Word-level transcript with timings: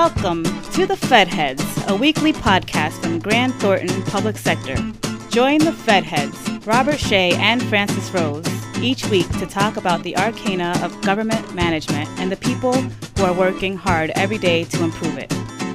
Welcome 0.00 0.44
to 0.72 0.86
the 0.86 0.96
Fed 0.96 1.28
Heads, 1.28 1.62
a 1.86 1.94
weekly 1.94 2.32
podcast 2.32 3.02
from 3.02 3.18
Grant 3.18 3.52
Thornton 3.56 4.02
Public 4.04 4.38
Sector. 4.38 4.74
Join 5.28 5.58
the 5.58 5.74
Fed 5.74 6.04
Heads, 6.04 6.48
Robert 6.66 6.98
Shea 6.98 7.32
and 7.32 7.62
Francis 7.64 8.10
Rose, 8.10 8.46
each 8.78 9.06
week 9.10 9.28
to 9.38 9.46
talk 9.46 9.76
about 9.76 10.02
the 10.02 10.16
arcana 10.16 10.72
of 10.82 10.98
government 11.02 11.54
management 11.54 12.08
and 12.18 12.32
the 12.32 12.38
people 12.38 12.72
who 12.72 13.24
are 13.24 13.34
working 13.34 13.76
hard 13.76 14.08
every 14.14 14.38
day 14.38 14.64
to 14.64 14.82
improve 14.82 15.18
it. 15.18 15.30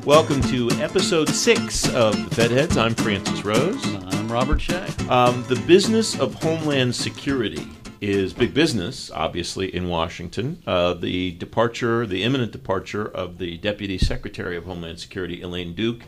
Welcome 0.07 0.42
to 0.50 0.71
episode 0.82 1.30
six 1.30 1.88
of 1.94 2.16
the 2.28 2.36
Fed 2.36 2.50
Heads. 2.50 2.78
I'm 2.78 2.96
Francis 2.96 3.46
Rose. 3.46 3.86
I'm 4.05 4.28
Robert 4.32 4.60
Shea. 4.60 4.88
Um, 5.07 5.46
the 5.50 5.64
business 5.68 6.20
of 6.20 6.34
Homeland 6.34 6.96
Security 6.96 7.68
is 8.06 8.34
big 8.34 8.54
business, 8.54 9.10
obviously, 9.12 9.74
in 9.74 9.90
Washington. 9.90 10.62
Uh, 10.68 10.94
the 10.94 11.32
departure, 11.32 12.06
the 12.06 12.24
imminent 12.24 12.52
departure 12.52 13.06
of 13.06 13.39
the 13.39 13.57
Deputy 13.57 13.98
Secretary 13.98 14.56
of 14.56 14.66
Homeland 14.66 15.00
Security, 15.00 15.42
Elaine 15.42 15.74
Duke, 15.74 16.04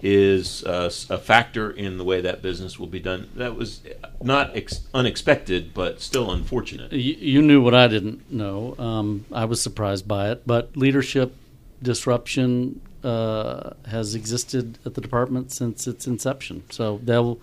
is 0.00 0.64
uh, 0.64 0.90
a 1.10 1.18
factor 1.18 1.70
in 1.70 1.98
the 1.98 2.04
way 2.04 2.20
that 2.22 2.42
business 2.42 2.78
will 2.78 2.86
be 2.86 2.98
done. 2.98 3.28
That 3.36 3.54
was 3.54 3.82
not 4.20 4.56
ex- 4.56 4.80
unexpected, 4.94 5.74
but 5.74 6.00
still 6.00 6.32
unfortunate. 6.32 6.92
You, 6.92 7.14
you, 7.14 7.42
knew 7.42 7.62
what 7.62 7.74
I 7.74 7.86
didn't 7.86 8.30
know. 8.32 8.74
Um, 8.78 9.26
I 9.30 9.44
was 9.44 9.62
surprised 9.62 10.08
by 10.08 10.30
it, 10.30 10.46
but 10.46 10.76
leadership 10.76 11.36
disruption 11.82 12.80
uh, 13.04 13.70
has 13.86 14.14
existed 14.14 14.78
at 14.84 14.94
the 14.94 15.00
department 15.00 15.52
since 15.52 15.86
its 15.86 16.06
inception. 16.06 16.64
So 16.70 16.98
they'll 17.02 17.38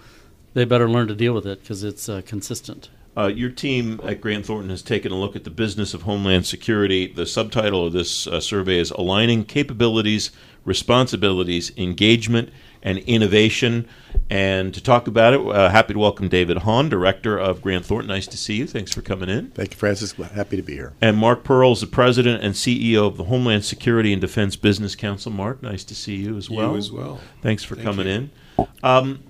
they 0.54 0.66
better 0.66 0.90
learn 0.90 1.08
to 1.08 1.16
deal 1.16 1.34
with 1.34 1.46
it 1.46 1.62
because 1.62 1.84
it's 1.84 2.10
uh, 2.10 2.22
consistent. 2.26 2.90
Uh, 3.18 3.28
your 3.28 3.50
team 3.50 4.00
at 4.04 4.22
Grant 4.22 4.46
Thornton 4.46 4.70
has 4.70 4.82
taken 4.82 5.12
a 5.12 5.16
look 5.16 5.36
at 5.36 5.44
the 5.44 5.50
business 5.50 5.94
of 5.94 6.04
Homeland 6.04 6.46
Security. 6.46 7.08
The 7.08 7.26
subtitle 7.26 7.88
of 7.88 7.94
this 7.94 8.28
uh, 8.28 8.40
survey 8.40 8.78
is 8.78 8.92
Aligning 8.92 9.46
Capabilities, 9.46 10.32
Responsibilities, 10.64 11.72
Engagement, 11.76 12.50
and 12.82 13.00
Innovation. 13.00 13.88
And 14.30 14.74
to 14.74 14.82
talk 14.82 15.08
about 15.08 15.34
it, 15.34 15.42
uh, 15.42 15.70
happy 15.70 15.94
to 15.94 16.00
welcome 16.00 16.30
David 16.30 16.60
Hahn, 16.60 16.88
Director 16.88 17.38
of 17.38 17.62
Grant 17.62 17.86
Thornton. 17.86 18.08
Nice 18.08 18.28
to 18.28 18.38
see 18.38 18.56
you. 18.56 18.68
Thanks 18.68 18.94
for 18.94 19.02
coming 19.02 19.28
in. 19.28 19.50
Thank 19.52 19.72
you, 19.72 19.78
Francis. 19.78 20.14
Happy 20.14 20.56
to 20.56 20.62
be 20.62 20.74
here. 20.74 20.94
And 21.02 21.18
Marc 21.18 21.44
Pearl 21.44 21.74
is 21.74 21.82
the 21.82 21.88
President 21.88 22.44
and 22.44 22.54
CEO 22.54 23.08
of 23.08 23.18
the 23.18 23.26
Homeland 23.26 23.66
Security 23.66 24.14
and 24.14 24.22
Defense 24.22 24.56
Business 24.56 24.96
Council. 24.96 25.32
Marc, 25.32 25.62
nice 25.62 25.84
to 25.86 25.96
see 25.96 26.16
you 26.16 26.38
as 26.38 26.50
well. 26.50 26.72
You 26.72 26.78
as 26.78 26.92
well. 26.92 27.20
Thanks 27.42 27.64
for 27.64 27.76
Thank 27.76 27.86
coming 27.86 28.08
you. 28.08 28.14
in. 28.14 28.32
Um, 28.84 29.24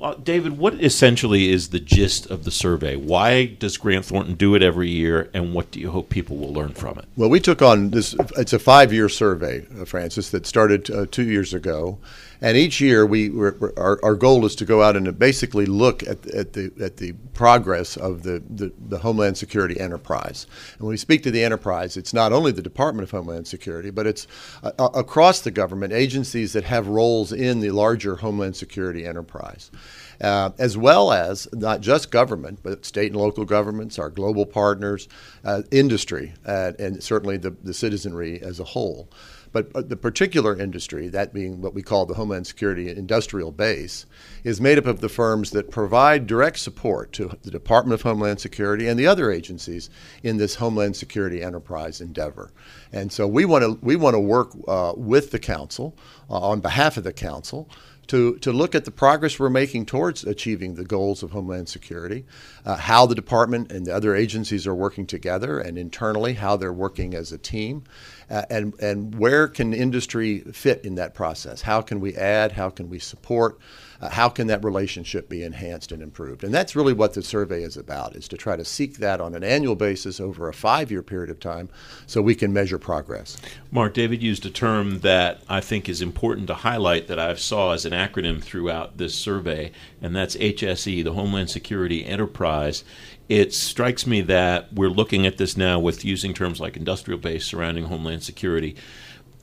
uh, 0.00 0.14
David, 0.14 0.58
what 0.58 0.74
essentially 0.74 1.50
is 1.50 1.68
the 1.68 1.80
gist 1.80 2.26
of 2.26 2.44
the 2.44 2.50
survey? 2.50 2.96
Why 2.96 3.46
does 3.46 3.76
Grant 3.76 4.04
Thornton 4.04 4.34
do 4.34 4.54
it 4.54 4.62
every 4.62 4.90
year, 4.90 5.30
and 5.32 5.54
what 5.54 5.70
do 5.70 5.80
you 5.80 5.90
hope 5.90 6.08
people 6.08 6.36
will 6.36 6.52
learn 6.52 6.72
from 6.72 6.98
it? 6.98 7.06
Well, 7.16 7.30
we 7.30 7.40
took 7.40 7.62
on 7.62 7.90
this, 7.90 8.14
it's 8.36 8.52
a 8.52 8.58
five 8.58 8.92
year 8.92 9.08
survey, 9.08 9.66
uh, 9.80 9.84
Francis, 9.84 10.30
that 10.30 10.46
started 10.46 10.90
uh, 10.90 11.06
two 11.10 11.24
years 11.24 11.54
ago. 11.54 11.98
And 12.40 12.56
each 12.56 12.80
year, 12.80 13.06
we 13.06 13.30
our, 13.76 13.98
our 14.02 14.14
goal 14.14 14.44
is 14.44 14.54
to 14.56 14.64
go 14.64 14.82
out 14.82 14.96
and 14.96 15.18
basically 15.18 15.66
look 15.66 16.02
at, 16.02 16.26
at 16.26 16.52
the 16.52 16.72
at 16.80 16.98
the 16.98 17.12
progress 17.32 17.96
of 17.96 18.22
the, 18.22 18.42
the, 18.48 18.72
the, 18.88 18.98
Homeland 18.98 19.36
Security 19.36 19.78
enterprise. 19.78 20.46
And 20.74 20.82
when 20.82 20.90
we 20.90 20.96
speak 20.96 21.22
to 21.24 21.30
the 21.30 21.44
enterprise, 21.44 21.96
it's 21.96 22.14
not 22.14 22.32
only 22.32 22.50
the 22.50 22.62
Department 22.62 23.04
of 23.04 23.10
Homeland 23.10 23.46
Security, 23.46 23.90
but 23.90 24.06
it's 24.06 24.26
uh, 24.62 24.88
across 24.94 25.40
the 25.40 25.50
government 25.50 25.92
agencies 25.92 26.54
that 26.54 26.64
have 26.64 26.88
roles 26.88 27.32
in 27.32 27.60
the 27.60 27.70
larger 27.70 28.16
Homeland 28.16 28.56
Security 28.56 29.06
enterprise. 29.06 29.70
Uh, 30.18 30.50
as 30.58 30.78
well 30.78 31.12
as 31.12 31.46
not 31.52 31.82
just 31.82 32.10
government, 32.10 32.58
but 32.62 32.86
state 32.86 33.12
and 33.12 33.20
local 33.20 33.44
governments, 33.44 33.98
our 33.98 34.08
global 34.08 34.46
partners, 34.46 35.08
uh, 35.44 35.60
industry, 35.70 36.32
uh, 36.46 36.72
and 36.78 37.02
certainly 37.02 37.36
the, 37.36 37.50
the 37.62 37.74
citizenry 37.74 38.40
as 38.40 38.58
a 38.58 38.64
whole. 38.64 39.10
But 39.56 39.88
the 39.88 39.96
particular 39.96 40.54
industry, 40.54 41.08
that 41.08 41.32
being 41.32 41.62
what 41.62 41.72
we 41.72 41.80
call 41.80 42.04
the 42.04 42.12
Homeland 42.12 42.46
Security 42.46 42.90
industrial 42.90 43.52
base, 43.52 44.04
is 44.44 44.60
made 44.60 44.76
up 44.76 44.84
of 44.84 45.00
the 45.00 45.08
firms 45.08 45.52
that 45.52 45.70
provide 45.70 46.26
direct 46.26 46.58
support 46.58 47.10
to 47.14 47.30
the 47.42 47.50
Department 47.50 47.94
of 47.94 48.02
Homeland 48.02 48.38
Security 48.38 48.86
and 48.86 49.00
the 49.00 49.06
other 49.06 49.30
agencies 49.30 49.88
in 50.22 50.36
this 50.36 50.56
Homeland 50.56 50.94
Security 50.94 51.42
enterprise 51.42 52.02
endeavor. 52.02 52.52
And 52.92 53.10
so 53.10 53.26
we 53.26 53.46
want 53.46 53.64
to 53.64 53.78
we 53.80 53.96
want 53.96 54.12
to 54.12 54.20
work 54.20 54.50
uh, 54.68 54.92
with 54.94 55.30
the 55.30 55.38
council 55.38 55.96
uh, 56.25 56.25
on 56.28 56.60
behalf 56.60 56.96
of 56.96 57.04
the 57.04 57.12
council 57.12 57.68
to, 58.08 58.38
to 58.38 58.52
look 58.52 58.74
at 58.74 58.84
the 58.84 58.90
progress 58.90 59.38
we're 59.38 59.50
making 59.50 59.86
towards 59.86 60.24
achieving 60.24 60.74
the 60.74 60.84
goals 60.84 61.22
of 61.22 61.32
Homeland 61.32 61.68
Security, 61.68 62.24
uh, 62.64 62.76
how 62.76 63.06
the 63.06 63.14
department 63.14 63.72
and 63.72 63.86
the 63.86 63.94
other 63.94 64.14
agencies 64.14 64.66
are 64.66 64.74
working 64.74 65.06
together, 65.06 65.58
and 65.58 65.76
internally 65.76 66.34
how 66.34 66.56
they're 66.56 66.72
working 66.72 67.14
as 67.14 67.32
a 67.32 67.38
team, 67.38 67.84
uh, 68.30 68.42
and, 68.50 68.78
and 68.80 69.16
where 69.16 69.48
can 69.48 69.72
industry 69.72 70.40
fit 70.40 70.84
in 70.84 70.94
that 70.96 71.14
process? 71.14 71.62
How 71.62 71.82
can 71.82 72.00
we 72.00 72.14
add? 72.14 72.52
How 72.52 72.70
can 72.70 72.88
we 72.88 72.98
support? 72.98 73.58
Uh, 74.00 74.10
how 74.10 74.28
can 74.28 74.46
that 74.46 74.64
relationship 74.64 75.28
be 75.28 75.42
enhanced 75.42 75.92
and 75.92 76.02
improved? 76.02 76.44
And 76.44 76.52
that's 76.52 76.76
really 76.76 76.92
what 76.92 77.14
the 77.14 77.22
survey 77.22 77.62
is 77.62 77.76
about, 77.76 78.16
is 78.16 78.28
to 78.28 78.36
try 78.36 78.56
to 78.56 78.64
seek 78.64 78.98
that 78.98 79.20
on 79.20 79.34
an 79.34 79.44
annual 79.44 79.74
basis 79.74 80.20
over 80.20 80.48
a 80.48 80.54
five-year 80.54 81.02
period 81.02 81.30
of 81.30 81.40
time 81.40 81.68
so 82.06 82.22
we 82.22 82.34
can 82.34 82.52
measure 82.52 82.78
progress. 82.78 83.36
Marc, 83.70 83.94
David 83.94 84.22
used 84.22 84.46
a 84.46 84.50
term 84.50 85.00
that 85.00 85.42
I 85.48 85.60
think 85.60 85.88
is 85.88 86.02
important 86.02 86.46
to 86.48 86.54
highlight 86.54 87.08
that 87.08 87.18
I 87.18 87.34
saw 87.34 87.72
as 87.72 87.84
an 87.84 87.92
acronym 87.92 88.42
throughout 88.42 88.98
this 88.98 89.14
survey, 89.14 89.72
and 90.00 90.14
that's 90.14 90.36
HSE, 90.36 91.02
the 91.04 91.12
Homeland 91.12 91.50
Security 91.50 92.04
Enterprise 92.04 92.84
it 93.28 93.52
strikes 93.52 94.06
me 94.06 94.20
that 94.22 94.72
we're 94.72 94.88
looking 94.88 95.26
at 95.26 95.36
this 95.36 95.56
now 95.56 95.78
with 95.78 96.04
using 96.04 96.32
terms 96.32 96.60
like 96.60 96.76
industrial 96.76 97.18
base 97.18 97.44
surrounding 97.44 97.86
homeland 97.86 98.22
security. 98.22 98.76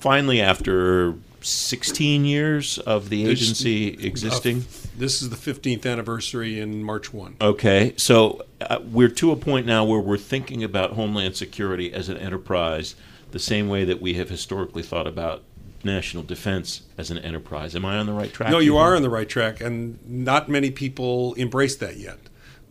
Finally, 0.04 0.42
after 0.42 1.16
16 1.40 2.26
years 2.26 2.78
of 2.78 3.08
the 3.08 3.26
agency 3.26 3.88
existing? 4.06 4.58
Uh, 4.58 4.90
this 4.98 5.22
is 5.22 5.30
the 5.30 5.38
15th 5.38 5.90
anniversary 5.90 6.60
in 6.60 6.84
March 6.84 7.14
1. 7.14 7.38
Okay, 7.40 7.94
so 7.96 8.42
uh, 8.60 8.80
we're 8.84 9.08
to 9.08 9.32
a 9.32 9.38
point 9.38 9.66
now 9.66 9.86
where 9.86 10.02
we're 10.02 10.18
thinking 10.18 10.62
about 10.62 10.92
Homeland 10.92 11.38
Security 11.38 11.94
as 11.94 12.10
an 12.10 12.18
enterprise 12.18 12.96
the 13.32 13.40
same 13.40 13.70
way 13.70 13.86
that 13.86 14.02
we 14.02 14.16
have 14.16 14.28
historically 14.28 14.84
thought 14.84 15.08
about 15.08 15.42
national 15.86 16.24
defense 16.24 16.82
as 16.98 17.10
an 17.10 17.20
enterprise. 17.20 17.74
Am 17.74 17.86
I 17.86 17.98
on 17.98 18.06
the 18.06 18.12
right 18.12 18.34
track? 18.34 18.52
No, 18.52 18.60
you 18.60 18.76
are 18.76 18.98
on 18.98 19.04
the 19.04 19.10
right 19.10 19.30
track, 19.30 19.62
and 19.62 20.06
not 20.06 20.50
many 20.50 20.70
people 20.70 21.34
embrace 21.36 21.78
that 21.78 21.96
yet. 21.96 22.20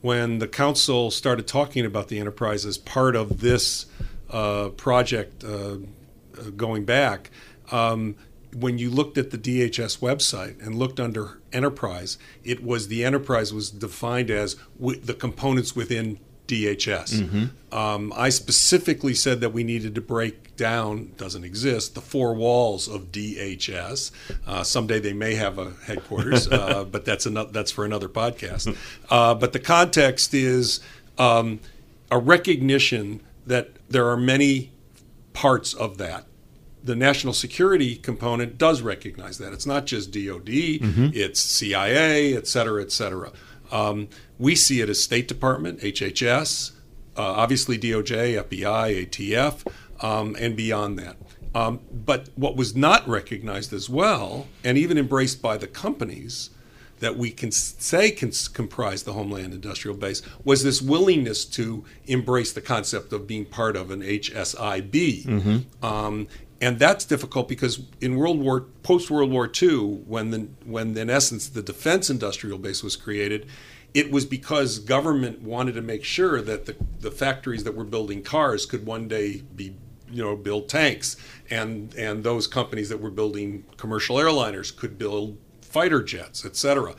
When 0.03 0.39
the 0.39 0.49
council 0.49 1.11
started 1.11 1.49
talking 1.49 1.87
about 1.87 2.09
the 2.09 2.19
enterprise 2.19 2.67
as 2.67 2.77
part 2.77 3.17
of 3.17 3.41
this 3.41 3.87
uh, 4.29 4.69
project 4.77 5.45
uh 5.45 5.77
going 6.57 6.85
back, 6.85 7.31
um, 7.71 8.17
when 8.55 8.79
you 8.79 8.91
looked 8.91 9.17
at 9.17 9.31
the 9.31 9.39
DHS 9.39 10.01
website 10.01 10.65
and 10.65 10.75
looked 10.75 11.01
under 11.01 11.41
enterprise, 11.53 12.19
it 12.45 12.63
was 12.63 12.89
the 12.89 13.05
enterprise 13.05 13.53
was 13.53 13.71
defined 13.71 14.31
as 14.31 14.57
w- 14.79 15.01
the 15.01 15.15
components 15.15 15.75
within 15.75 16.19
DHS. 16.49 17.15
Mm-hmm. 17.15 17.75
Um, 17.75 18.13
I 18.15 18.29
specifically 18.29 19.15
said 19.15 19.41
that 19.41 19.51
we 19.51 19.65
needed 19.65 19.95
to 19.95 20.01
break 20.01 20.55
down, 20.57 21.13
doesn't 21.17 21.45
exist, 21.45 21.95
the 21.95 22.03
four 22.03 22.35
walls 22.35 22.89
of 22.89 23.11
DHS. 23.11 24.11
Uh, 24.47 24.63
someday 24.63 25.01
they 25.01 25.15
may 25.15 25.35
have 25.35 25.59
a 25.59 25.73
headquarters, 25.87 26.49
uh, 26.53 26.85
but 26.85 27.05
that's 27.05 27.25
another, 27.25 27.51
that's 27.51 27.71
for 27.71 27.85
another 27.85 28.09
podcast. 28.09 28.77
Uh, 29.09 29.35
but 29.35 29.53
the 29.55 29.59
context 29.59 30.35
is 30.35 30.81
um, 31.17 31.61
a 32.11 32.19
recognition 32.19 33.21
that 33.47 33.71
there 33.89 34.09
are 34.09 34.17
many 34.17 34.73
parts 35.33 35.75
of 35.75 35.99
that 35.99 36.27
the 36.85 36.97
national 36.97 37.33
security 37.33 37.97
component 37.97 38.59
does 38.59 38.83
recognize 38.83 39.39
that. 39.39 39.53
It's 39.53 39.67
not 39.67 39.87
just 39.87 40.11
DOD, 40.11 40.47
mm-hmm. 40.47 41.09
it's 41.15 41.41
CIA, 41.41 42.37
et 42.37 42.47
cetera, 42.47 42.83
et 42.83 42.91
cetera. 42.91 43.31
Um, 43.71 44.09
we 44.39 44.55
see 44.55 44.81
it 44.81 44.89
as 44.89 45.03
State 45.03 45.29
Department, 45.29 45.81
HHS, 45.81 46.73
uh, 47.17 47.23
obviously 47.23 47.79
DOJ, 47.79 48.43
FBI, 48.43 49.07
ATF, 49.07 49.67
um, 50.05 50.37
and 50.39 50.57
beyond 50.57 50.99
that. 50.99 51.17
Um, 51.55 51.81
but 51.93 52.31
what 52.35 52.57
was 52.57 52.75
not 52.75 53.07
recognized 53.07 53.73
as 53.73 53.89
well, 53.89 54.49
and 54.65 54.77
even 54.77 54.99
embraced 54.99 55.43
by 55.43 55.57
the 55.57 55.67
companies 55.67 56.51
that 57.03 57.19
we 57.19 57.33
can 57.33 57.51
say 57.51 58.13
can 58.13 58.31
comprise 58.55 59.03
the 59.03 59.13
Homeland 59.13 59.53
Industrial 59.53 59.97
Base, 59.97 60.23
was 60.45 60.63
this 60.63 60.81
willingness 60.81 61.45
to 61.47 61.85
embrace 62.07 62.53
the 62.53 62.61
concept 62.61 63.13
of 63.13 63.27
being 63.27 63.45
part 63.45 63.75
of 63.77 63.91
an 63.91 64.03
HSIB. 64.03 65.25
Mm-hmm. 65.25 65.85
Um, 65.85 66.29
and 66.61 66.79
that's 66.79 67.05
difficult 67.05 67.49
because 67.49 67.81
in 68.01 68.15
World 68.15 68.39
War 68.39 68.67
post 68.85 69.11
World 69.11 69.33
War 69.33 69.51
II, 69.61 70.03
when 70.07 70.31
the 70.31 70.49
when 70.65 70.97
in 70.97 71.11
essence 71.11 71.49
the 71.49 71.61
defense 71.61 72.09
industrial 72.09 72.57
base 72.57 72.85
was 72.85 72.95
created, 72.95 73.49
it 73.95 74.13
was 74.13 74.25
because 74.25 74.79
government 74.79 75.43
wanted 75.43 75.73
to 75.73 75.83
make 75.83 76.05
sure 76.05 76.41
that 76.41 76.67
the, 76.67 76.77
the 77.01 77.11
factories 77.11 77.65
that 77.65 77.75
were 77.75 77.85
building 77.85 78.23
cars 78.23 78.65
could 78.65 78.87
one 78.87 79.09
day 79.09 79.43
be 79.57 79.75
you 80.09 80.23
know 80.23 80.37
build 80.37 80.69
tanks 80.69 81.17
and 81.51 81.97
and 81.97 82.23
those 82.23 82.47
companies 82.47 82.91
that 82.91 83.01
were 83.01 83.11
building 83.11 83.65
commercial 83.77 84.17
airliners 84.17 84.75
could 84.75 84.97
build 84.97 85.37
fighter 85.73 86.03
jets 86.03 86.45
etc 86.45 86.95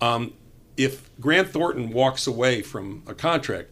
um, 0.00 0.32
if 0.76 1.10
grant 1.20 1.48
thornton 1.48 1.90
walks 1.90 2.26
away 2.26 2.62
from 2.62 3.02
a 3.06 3.14
contract 3.14 3.70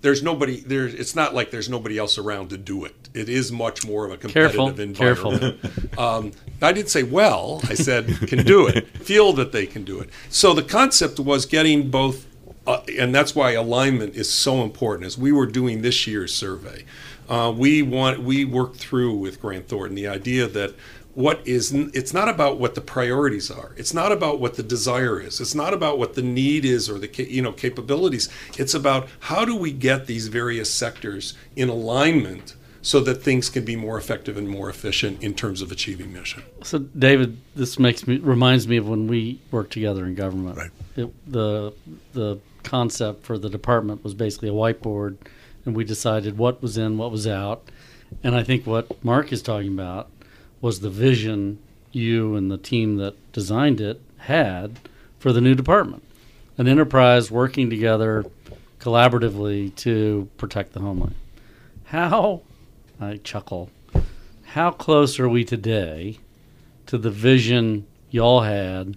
there's 0.00 0.22
nobody 0.22 0.60
there. 0.60 0.86
It's 0.86 1.16
not 1.16 1.34
like 1.34 1.50
there's 1.50 1.68
nobody 1.68 1.98
else 1.98 2.18
around 2.18 2.50
to 2.50 2.58
do 2.58 2.84
it. 2.84 2.94
It 3.14 3.28
is 3.28 3.50
much 3.50 3.84
more 3.84 4.04
of 4.04 4.12
a 4.12 4.16
competitive 4.16 4.76
Careful, 4.94 5.32
environment. 5.32 5.98
Um, 5.98 6.32
I 6.62 6.72
did 6.72 6.88
say 6.88 7.02
well. 7.02 7.60
I 7.64 7.74
said 7.74 8.06
can 8.28 8.44
do 8.44 8.66
it. 8.66 8.86
Feel 8.98 9.32
that 9.34 9.50
they 9.50 9.66
can 9.66 9.84
do 9.84 9.98
it. 9.98 10.10
So 10.28 10.54
the 10.54 10.62
concept 10.62 11.18
was 11.18 11.46
getting 11.46 11.90
both, 11.90 12.26
uh, 12.66 12.82
and 12.96 13.12
that's 13.12 13.34
why 13.34 13.52
alignment 13.52 14.14
is 14.14 14.30
so 14.30 14.62
important. 14.62 15.06
As 15.06 15.18
we 15.18 15.32
were 15.32 15.46
doing 15.46 15.82
this 15.82 16.06
year's 16.06 16.32
survey, 16.32 16.84
uh, 17.28 17.52
we 17.56 17.82
want 17.82 18.22
we 18.22 18.44
worked 18.44 18.76
through 18.76 19.16
with 19.16 19.40
Grant 19.40 19.68
Thornton 19.68 19.96
the 19.96 20.06
idea 20.06 20.46
that 20.46 20.74
what 21.18 21.44
is 21.44 21.72
it's 21.72 22.14
not 22.14 22.28
about 22.28 22.60
what 22.60 22.76
the 22.76 22.80
priorities 22.80 23.50
are 23.50 23.72
it's 23.76 23.92
not 23.92 24.12
about 24.12 24.38
what 24.38 24.54
the 24.54 24.62
desire 24.62 25.20
is 25.20 25.40
it's 25.40 25.54
not 25.54 25.74
about 25.74 25.98
what 25.98 26.14
the 26.14 26.22
need 26.22 26.64
is 26.64 26.88
or 26.88 26.96
the 26.96 27.10
you 27.24 27.42
know 27.42 27.50
capabilities 27.50 28.28
it's 28.56 28.72
about 28.72 29.08
how 29.18 29.44
do 29.44 29.56
we 29.56 29.72
get 29.72 30.06
these 30.06 30.28
various 30.28 30.72
sectors 30.72 31.34
in 31.56 31.68
alignment 31.68 32.54
so 32.82 33.00
that 33.00 33.16
things 33.16 33.50
can 33.50 33.64
be 33.64 33.74
more 33.74 33.98
effective 33.98 34.36
and 34.36 34.48
more 34.48 34.70
efficient 34.70 35.20
in 35.20 35.34
terms 35.34 35.60
of 35.60 35.72
achieving 35.72 36.12
mission 36.12 36.44
So, 36.62 36.78
David, 36.78 37.36
this 37.56 37.80
makes 37.80 38.06
me 38.06 38.18
reminds 38.18 38.68
me 38.68 38.76
of 38.76 38.88
when 38.88 39.08
we 39.08 39.40
worked 39.50 39.72
together 39.72 40.06
in 40.06 40.14
government. 40.14 40.56
Right. 40.56 40.70
It, 40.96 41.12
the 41.30 41.72
the 42.12 42.38
concept 42.62 43.24
for 43.24 43.38
the 43.38 43.50
department 43.50 44.04
was 44.04 44.14
basically 44.14 44.50
a 44.50 44.52
whiteboard, 44.52 45.16
and 45.64 45.74
we 45.74 45.82
decided 45.82 46.38
what 46.38 46.62
was 46.62 46.78
in, 46.78 46.96
what 46.96 47.10
was 47.10 47.26
out. 47.26 47.68
And 48.22 48.36
I 48.36 48.44
think 48.44 48.66
what 48.66 49.04
Marc 49.04 49.32
is 49.32 49.42
talking 49.42 49.72
about 49.72 50.08
was 50.60 50.80
the 50.80 50.90
vision 50.90 51.58
you 51.92 52.36
and 52.36 52.50
the 52.50 52.58
team 52.58 52.96
that 52.96 53.14
designed 53.32 53.80
it 53.80 54.00
had 54.18 54.78
for 55.18 55.32
the 55.32 55.40
new 55.40 55.54
department, 55.54 56.02
an 56.56 56.68
enterprise 56.68 57.30
working 57.30 57.70
together 57.70 58.24
collaboratively 58.78 59.74
to 59.76 60.28
protect 60.36 60.72
the 60.72 60.80
homeland. 60.80 61.14
How, 61.84 62.42
I 63.00 63.18
chuckle, 63.18 63.70
how 64.44 64.70
close 64.70 65.18
are 65.18 65.28
we 65.28 65.44
today 65.44 66.18
to 66.86 66.98
the 66.98 67.10
vision 67.10 67.86
y'all 68.10 68.42
had 68.42 68.96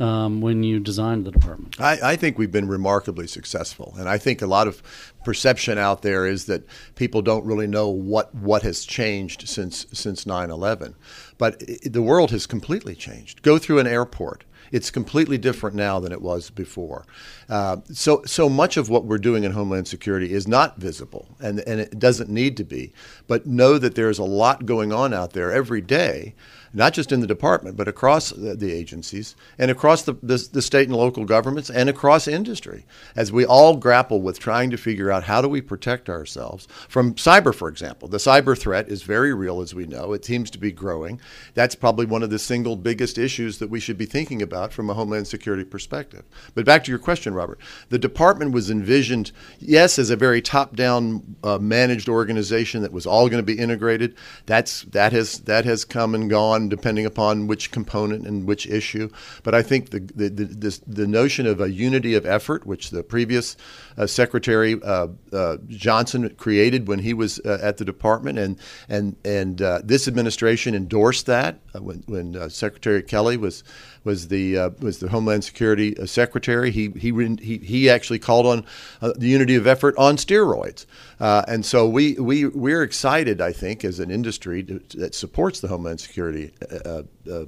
um, 0.00 0.40
when 0.40 0.62
you 0.62 0.80
designed 0.80 1.24
the 1.24 1.30
department? 1.30 1.80
I, 1.80 2.12
I 2.12 2.16
think 2.16 2.38
we've 2.38 2.52
been 2.52 2.68
remarkably 2.68 3.26
successful, 3.26 3.94
and 3.98 4.08
I 4.08 4.18
think 4.18 4.42
a 4.42 4.46
lot 4.46 4.68
of 4.68 4.82
perception 5.24 5.78
out 5.78 6.02
there 6.02 6.26
is 6.26 6.46
that 6.46 6.64
people 6.94 7.22
don't 7.22 7.44
really 7.44 7.66
know 7.66 7.88
what 7.88 8.34
what 8.34 8.62
has 8.62 8.84
changed 8.84 9.48
since 9.48 9.86
since 9.92 10.24
9/11. 10.24 10.94
But 11.36 11.62
i 11.68 11.76
the 11.88 12.02
world 12.02 12.30
has 12.30 12.46
completely 12.46 12.94
changed. 12.94 13.42
Go 13.42 13.58
through 13.58 13.78
an 13.78 13.86
airport. 13.86 14.44
It's 14.70 14.90
completely 14.90 15.38
different 15.38 15.76
now 15.76 15.98
than 15.98 16.12
it 16.12 16.20
was 16.20 16.50
before. 16.50 17.06
Uh, 17.48 17.78
so, 17.90 18.22
so 18.24 18.48
much 18.48 18.76
of 18.76 18.90
what 18.90 19.04
we're 19.04 19.18
doing 19.18 19.44
in 19.44 19.52
Homeland 19.52 19.88
Security 19.88 20.32
is 20.32 20.46
not 20.46 20.78
visible, 20.78 21.28
and, 21.40 21.60
and 21.60 21.80
it 21.80 21.98
doesn't 21.98 22.28
need 22.28 22.56
to 22.58 22.64
be. 22.64 22.92
But 23.26 23.46
know 23.46 23.78
that 23.78 23.94
there's 23.94 24.18
a 24.18 24.24
lot 24.24 24.66
going 24.66 24.92
on 24.92 25.14
out 25.14 25.32
there 25.32 25.52
every 25.52 25.80
day 25.80 26.34
not 26.78 26.92
just 26.92 27.10
in 27.10 27.18
the 27.18 27.26
department, 27.26 27.76
but 27.76 27.88
across 27.88 28.30
the, 28.30 28.68
agencies 28.68 29.34
and 29.58 29.70
across 29.70 30.02
the, 30.02 30.12
the, 30.22 30.48
the, 30.52 30.62
state 30.62 30.86
and 30.86 30.96
local 30.96 31.24
governments 31.24 31.70
and 31.70 31.88
across 31.88 32.28
industry 32.28 32.84
as 33.16 33.32
we 33.32 33.44
all 33.44 33.76
grapple 33.76 34.20
with 34.20 34.38
trying 34.38 34.70
to 34.70 34.76
figure 34.76 35.10
out 35.10 35.24
how 35.24 35.42
do 35.42 35.48
we 35.48 35.60
protect 35.60 36.08
ourselves 36.08 36.68
from 36.88 37.14
cyber, 37.14 37.52
for 37.52 37.68
example. 37.68 38.06
The 38.06 38.18
cyber 38.18 38.56
threat 38.56 38.88
is 38.88 39.02
very 39.02 39.34
real, 39.34 39.60
as 39.60 39.74
we 39.74 39.86
know. 39.86 40.12
It 40.12 40.24
seems 40.24 40.50
to 40.50 40.58
be 40.58 40.70
growing. 40.70 41.20
That's 41.54 41.74
probably 41.74 42.06
one 42.06 42.22
of 42.22 42.30
the 42.30 42.38
single 42.38 42.76
biggest 42.76 43.18
issues 43.18 43.58
that 43.58 43.70
we 43.70 43.80
should 43.80 43.98
be 43.98 44.06
thinking 44.06 44.40
about 44.40 44.72
from 44.72 44.88
a 44.88 44.94
Homeland 44.94 45.26
Security 45.26 45.64
perspective. 45.64 46.24
But 46.54 46.64
back 46.64 46.84
to 46.84 46.92
your 46.92 47.00
question, 47.00 47.34
Robert. 47.34 47.58
The 47.88 47.98
department 47.98 48.52
was 48.52 48.70
envisioned, 48.70 49.32
yes, 49.58 49.98
as 49.98 50.10
a 50.10 50.16
very 50.16 50.40
top 50.40 50.76
down 50.76 51.36
uh, 51.42 51.58
managed 51.58 52.08
organization 52.08 52.82
that 52.82 52.92
was 52.92 53.06
all 53.06 53.28
going 53.28 53.42
to 53.42 53.54
be 53.54 53.58
integrated. 53.58 54.14
That's, 54.46 54.82
that, 54.82 55.12
has, 55.12 55.40
that 55.40 55.64
has 55.64 55.84
come 55.84 56.14
and 56.14 56.30
gone 56.30 56.67
depending 56.68 57.06
upon 57.06 57.46
which 57.46 57.70
component 57.70 58.26
and 58.26 58.46
which 58.46 58.66
issue. 58.66 59.10
But 59.42 59.54
I 59.54 59.62
think 59.62 59.90
the 59.90 60.00
the, 60.00 60.28
the, 60.28 60.44
this, 60.44 60.78
the 60.86 61.06
notion 61.06 61.46
of 61.46 61.60
a 61.60 61.70
unity 61.70 62.14
of 62.14 62.26
effort, 62.26 62.66
which 62.66 62.90
the 62.90 63.02
previous 63.02 63.56
uh, 63.96 64.06
Secretary 64.06 64.80
uh, 64.82 65.08
uh, 65.32 65.56
Johnson 65.68 66.28
created 66.36 66.88
when 66.88 67.00
he 67.00 67.14
was 67.14 67.40
uh, 67.40 67.58
at 67.62 67.76
the 67.76 67.84
department, 67.84 68.38
and 68.38 68.58
and 68.88 69.16
and 69.24 69.62
uh, 69.62 69.80
this 69.84 70.08
administration 70.08 70.74
endorsed 70.74 71.26
that 71.26 71.60
when 71.74 72.02
when 72.06 72.50
Secretary 72.50 73.02
Kelly 73.02 73.36
was 73.36 73.64
was 74.04 74.28
the 74.28 74.56
was 74.80 74.98
the 74.98 75.08
Homeland 75.08 75.44
Security 75.44 75.94
Secretary. 76.06 76.70
He 76.70 76.90
he 76.90 77.12
he 77.40 77.58
he 77.58 77.90
actually 77.90 78.18
called 78.18 78.46
on 78.46 78.64
the 79.00 79.28
unity 79.28 79.54
of 79.54 79.66
effort 79.66 79.94
on 79.96 80.16
steroids, 80.16 80.86
and 81.18 81.64
so 81.64 81.88
we 81.88 82.14
we 82.14 82.46
we're 82.46 82.82
excited. 82.82 83.40
I 83.40 83.52
think 83.52 83.84
as 83.84 84.00
an 84.00 84.10
industry 84.10 84.62
to, 84.64 84.80
that 84.98 85.14
supports 85.14 85.60
the 85.60 85.68
Homeland 85.68 86.00
Security 86.00 86.52
uh, 86.84 87.02
uh, 87.30 87.44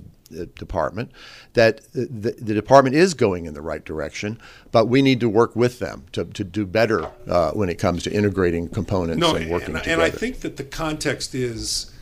department 0.55 1.11
that 1.55 1.81
the, 1.93 2.37
the, 2.39 2.55
department 2.55 2.95
is 2.95 3.15
going 3.15 3.47
in 3.47 3.55
the 3.55 3.61
right 3.61 3.85
direction, 3.85 4.41
but 4.71 4.87
we 4.87 5.03
need 5.03 5.19
to 5.21 5.29
work 5.29 5.57
with 5.57 5.81
them 5.81 6.05
to, 6.13 6.25
to 6.25 6.45
do 6.45 6.65
better 6.65 7.11
uh, 7.27 7.51
when 7.53 7.69
it 7.69 7.79
comes 7.79 8.05
to 8.05 8.13
integrating 8.13 8.69
components 8.69 9.21
no, 9.21 9.35
and 9.35 9.51
working 9.51 9.75
and, 9.75 9.83
together. 9.83 10.03
And 10.03 10.03
I 10.03 10.17
think 10.17 10.41
that 10.41 10.57
the 10.57 10.65
context 10.65 11.35
is 11.35 11.93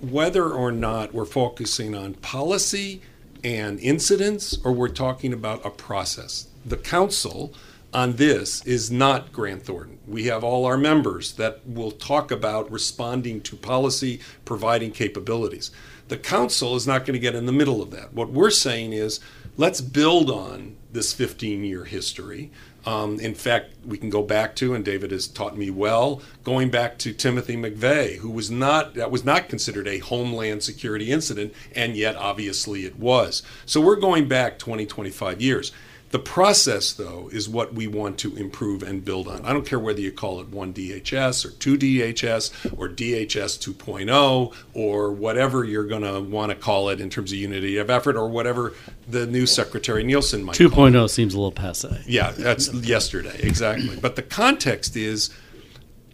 whether 0.00 0.48
or 0.48 0.70
not 0.70 1.12
we're 1.12 1.24
focusing 1.24 1.94
on 1.94 2.14
policy 2.14 3.02
and 3.44 3.78
incidents 3.80 4.58
or 4.64 4.72
we're 4.72 4.88
talking 4.88 5.32
about 5.32 5.64
a 5.64 5.70
process. 5.70 6.48
The 6.64 6.76
council 6.76 7.52
on 7.92 8.14
this 8.14 8.64
is 8.64 8.90
not 8.90 9.32
Grant 9.32 9.64
Thornton. 9.64 9.98
We 10.06 10.24
have 10.24 10.42
all 10.42 10.64
our 10.64 10.78
members 10.78 11.32
that 11.34 11.60
will 11.66 11.90
talk 11.90 12.30
about 12.30 12.70
responding 12.70 13.42
to 13.42 13.56
policy, 13.56 14.20
providing 14.44 14.92
capabilities. 14.92 15.70
The 16.08 16.16
council 16.16 16.74
is 16.76 16.86
not 16.86 17.00
going 17.00 17.14
to 17.14 17.18
get 17.18 17.34
in 17.34 17.46
the 17.46 17.52
middle 17.52 17.82
of 17.82 17.90
that. 17.90 18.14
What 18.14 18.30
we're 18.30 18.50
saying 18.50 18.92
is 18.92 19.20
let's 19.56 19.80
build 19.80 20.30
on 20.30 20.76
this 20.92 21.12
15 21.12 21.64
year 21.64 21.84
history. 21.84 22.50
Um, 22.84 23.20
in 23.20 23.34
fact, 23.34 23.74
we 23.84 23.96
can 23.96 24.10
go 24.10 24.22
back 24.22 24.56
to, 24.56 24.74
and 24.74 24.84
David 24.84 25.12
has 25.12 25.26
taught 25.26 25.56
me 25.56 25.70
well, 25.70 26.20
going 26.44 26.70
back 26.70 26.98
to 26.98 27.12
Timothy 27.12 27.56
McVeigh, 27.56 28.16
who 28.16 28.30
was 28.30 28.50
not 28.50 28.94
that 28.94 29.10
was 29.10 29.24
not 29.24 29.48
considered 29.48 29.86
a 29.86 29.98
homeland 29.98 30.62
security 30.62 31.10
incident, 31.10 31.54
and 31.74 31.96
yet 31.96 32.16
obviously 32.16 32.84
it 32.84 32.98
was. 32.98 33.42
So 33.66 33.80
we're 33.80 33.96
going 33.96 34.28
back 34.28 34.58
20, 34.58 34.86
25 34.86 35.40
years. 35.40 35.72
The 36.12 36.18
process, 36.18 36.92
though, 36.92 37.30
is 37.32 37.48
what 37.48 37.72
we 37.72 37.86
want 37.86 38.18
to 38.18 38.36
improve 38.36 38.82
and 38.82 39.02
build 39.02 39.26
on. 39.28 39.46
I 39.46 39.52
don't 39.54 39.64
care 39.64 39.78
whether 39.78 40.00
you 40.00 40.12
call 40.12 40.40
it 40.40 40.48
one 40.48 40.74
DHS 40.74 41.46
or 41.46 41.52
two 41.52 41.78
DHS 41.78 42.78
or 42.78 42.90
DHS 42.90 43.74
2.0 43.74 44.54
or 44.74 45.10
whatever 45.10 45.64
you're 45.64 45.86
going 45.86 46.02
to 46.02 46.20
want 46.20 46.50
to 46.50 46.54
call 46.54 46.90
it 46.90 47.00
in 47.00 47.08
terms 47.08 47.32
of 47.32 47.38
unity 47.38 47.78
of 47.78 47.88
effort 47.88 48.16
or 48.16 48.28
whatever 48.28 48.74
the 49.08 49.26
new 49.26 49.46
Secretary 49.46 50.04
Nielsen 50.04 50.44
might 50.44 50.56
2.0 50.56 51.08
seems 51.08 51.32
a 51.32 51.38
little 51.38 51.50
passe. 51.50 52.02
Yeah, 52.06 52.32
that's 52.32 52.70
yesterday, 52.74 53.38
exactly. 53.40 53.96
But 53.96 54.16
the 54.16 54.22
context 54.22 54.96
is 54.96 55.30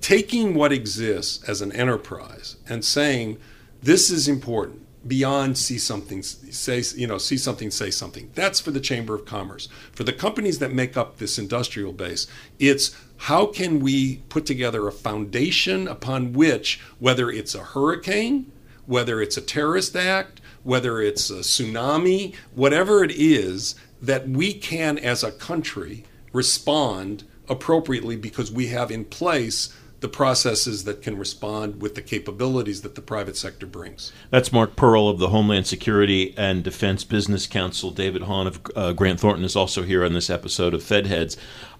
taking 0.00 0.55
what 0.55 0.73
exists 0.73 1.43
as 1.49 1.61
an 1.61 1.73
enterprise 1.73 2.55
and 2.69 2.85
saying, 2.85 3.38
this 3.83 4.12
is 4.12 4.28
important 4.28 4.87
beyond 5.09 5.59
see 5.59 5.79
something 5.79 6.23
say 6.23 6.83
you 6.95 7.07
know 7.07 7.19
see 7.19 7.38
something 7.38 7.71
say 7.71 7.91
something. 7.91 8.31
That's 8.35 8.61
for 8.61 8.71
the 8.71 8.81
chamber 8.81 9.15
of 9.15 9.25
commerce. 9.25 9.69
For 9.93 10.05
the 10.05 10.12
companies 10.12 10.59
that 10.59 10.73
make 10.73 10.97
up 10.97 11.19
this 11.19 11.38
industrial 11.38 11.93
base 11.93 12.27
it's 12.59 12.95
how 13.23 13.47
can 13.47 13.81
we 13.81 14.19
put 14.29 14.47
together 14.47 14.87
a 14.87 14.93
foundation 14.93 15.88
upon 15.88 16.33
which 16.33 16.81
whether 16.99 17.31
it's 17.31 17.55
a 17.55 17.65
hurricane 17.65 18.50
whether 18.87 19.21
it's 19.21 19.37
a 19.37 19.43
terrorist 19.43 19.97
act 19.97 20.41
whether 20.62 21.00
it's 21.00 21.31
a 21.31 21.41
tsunami 21.41 22.35
whatever 22.55 23.03
it 23.03 23.11
is 23.11 23.75
that 24.00 24.29
we 24.29 24.53
can 24.53 24.99
as 24.99 25.25
a 25.25 25.33
country 25.33 26.05
respond 26.33 27.25
appropriately 27.49 28.17
because 28.17 28.53
we 28.53 28.69
have 28.69 28.91
in 28.91 29.05
place 29.05 29.75
the 30.00 30.09
processes 30.09 30.85
that 30.85 31.02
can 31.02 31.19
respond 31.19 31.83
with 31.83 31.95
the 31.95 32.02
capabilities 32.02 32.83
that 32.83 32.95
the 32.95 33.02
private 33.02 33.37
sector 33.37 33.67
brings. 33.67 34.12
That's 34.31 34.52
Marc 34.52 34.76
Pearl 34.76 35.09
of 35.09 35.19
the 35.19 35.28
Homeland 35.28 35.67
Security 35.67 36.35
and 36.37 36.62
Defense 36.62 37.02
Business 37.05 37.47
Council. 37.47 37.90
David 37.90 38.23
Hahn 38.23 38.47
of 38.47 38.61
uh, 38.76 38.93
Grant 38.93 39.21
Thornton 39.21 39.45
is 39.45 39.57
also 39.57 39.83
here 39.83 40.05
on 40.05 40.12
this 40.12 40.31
episode 40.31 40.73
of 40.73 40.83
Fed 40.83 41.07
Heads. 41.07 41.37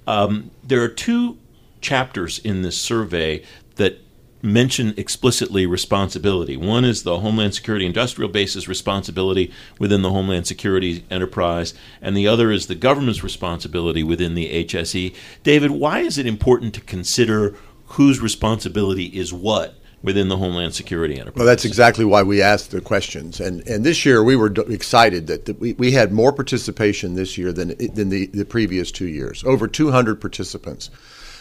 Um, 0.07 0.51
there 0.65 0.83
are 0.83 0.89
two 0.89 1.39
chapters 1.81 2.39
in 2.41 2.63
this 2.63 2.81
survey 2.81 3.45
that 3.77 4.01
mention 4.43 4.95
explicitly 4.97 5.67
responsibility. 5.67 6.57
One 6.57 6.85
is 6.85 7.03
the 7.03 7.21
Homeland 7.21 7.55
Security 7.55 7.87
industrial 7.87 8.31
base's 8.31 8.69
responsibility 8.69 9.53
within 9.79 10.03
the 10.03 10.11
Homeland 10.11 10.47
Security 10.47 11.05
enterprise, 11.11 11.75
and 12.01 12.17
the 12.17 12.29
other 12.29 12.51
is 12.51 12.67
the 12.67 12.75
government's 12.75 13.25
responsibility 13.25 14.03
within 14.03 14.35
the 14.35 14.65
HSE. 14.65 15.15
David, 15.43 15.73
why 15.73 16.01
is 16.01 16.19
it 16.19 16.27
important 16.27 16.75
to 16.75 16.81
consider 16.81 17.57
whose 17.89 18.21
responsibility 18.21 19.07
is 19.07 19.33
what 19.33 19.75
within 20.03 20.29
the 20.29 20.37
Homeland 20.37 20.75
Security 20.75 21.15
enterprise. 21.15 21.39
Well, 21.39 21.47
that's 21.47 21.65
exactly 21.65 22.05
why 22.05 22.23
we 22.23 22.41
asked 22.41 22.71
the 22.71 22.81
questions. 22.81 23.41
And 23.41 23.67
and 23.67 23.85
this 23.85 24.05
year 24.05 24.23
we 24.23 24.37
were 24.37 24.53
excited 24.69 25.27
that, 25.27 25.47
that 25.47 25.59
we, 25.59 25.73
we 25.75 25.93
had 25.93 26.13
more 26.13 26.33
participation 26.33 27.15
this 27.15 27.37
year 27.37 27.53
than 27.53 27.69
than 27.95 28.09
the, 28.09 28.27
the 28.27 28.45
previous 28.45 28.93
two 28.93 29.09
years. 29.09 29.43
Over 29.45 29.67
200 29.67 30.21
participants 30.21 30.91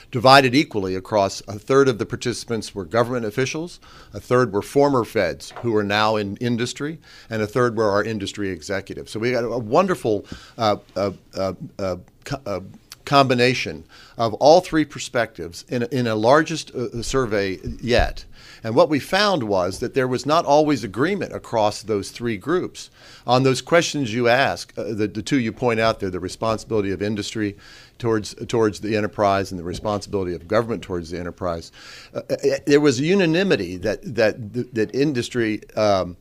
divided 0.10 0.56
equally 0.56 0.96
across 0.96 1.42
a 1.48 1.60
third 1.60 1.90
of 1.90 1.98
the 1.98 2.06
participants 2.06 2.74
were 2.74 2.86
government 2.86 3.26
officials, 3.26 3.80
a 4.14 4.20
third 4.20 4.54
were 4.54 4.62
former 4.62 5.04
feds 5.04 5.52
who 5.62 5.76
are 5.76 5.84
now 5.84 6.16
in 6.16 6.38
industry, 6.38 6.98
and 7.30 7.42
a 7.42 7.48
third 7.48 7.76
were 7.76 7.90
our 7.90 8.04
industry 8.04 8.50
executives. 8.50 9.12
So 9.12 9.20
we 9.20 9.32
got 9.32 9.44
a 9.44 9.58
wonderful 9.58 10.26
uh, 10.58 10.78
uh, 10.96 11.12
uh, 11.36 11.54
uh 11.78 11.98
uh, 12.46 12.62
combination 13.08 13.86
of 14.18 14.34
all 14.36 14.62
three 14.62 14.86
perspectives 14.86 15.66
in, 15.70 15.84
in 15.84 16.06
a 16.06 16.14
largest 16.14 16.70
uh, 16.76 17.02
survey 17.02 17.58
yet. 17.82 18.26
And 18.64 18.76
what 18.76 18.90
we 18.90 19.00
found 19.00 19.44
was 19.44 19.80
that 19.80 19.94
there 19.94 20.08
was 20.08 20.26
not 20.26 20.44
always 20.46 20.84
agreement 20.84 21.34
across 21.34 21.82
those 21.82 22.12
three 22.12 22.38
groups 22.38 22.90
on 23.26 23.44
those 23.44 23.62
questions 23.62 24.14
you 24.14 24.28
ask. 24.28 24.74
Uh, 24.78 24.94
the, 24.94 25.08
the 25.08 25.22
two 25.22 25.40
you 25.40 25.54
point 25.54 25.80
out 25.80 26.00
there, 26.00 26.10
the 26.10 26.20
responsibility 26.20 26.92
of 26.92 27.02
industry 27.02 27.56
towards 27.98 28.36
towards 28.48 28.82
the 28.82 28.96
enterprise 28.96 29.52
and 29.52 29.60
the 29.60 29.64
responsibility 29.64 30.36
of 30.36 30.48
government 30.48 30.84
towards 30.84 31.10
the 31.10 31.20
enterprise. 31.20 31.72
Uh, 32.14 32.22
uh 32.30 32.58
there 32.66 32.82
was 32.82 33.00
unanimity 33.00 33.78
that 33.78 34.00
that 34.16 34.36
that 34.74 34.94
industry. 34.94 35.62
Um, 35.76 36.18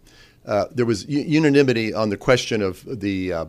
uh, 0.47 0.67
there 0.71 0.87
was 0.87 1.05
unanimity 1.09 1.93
on 1.93 2.09
the 2.09 2.17
question 2.17 2.63
of 2.63 2.85
the 3.01 3.33
uh, 3.33 3.47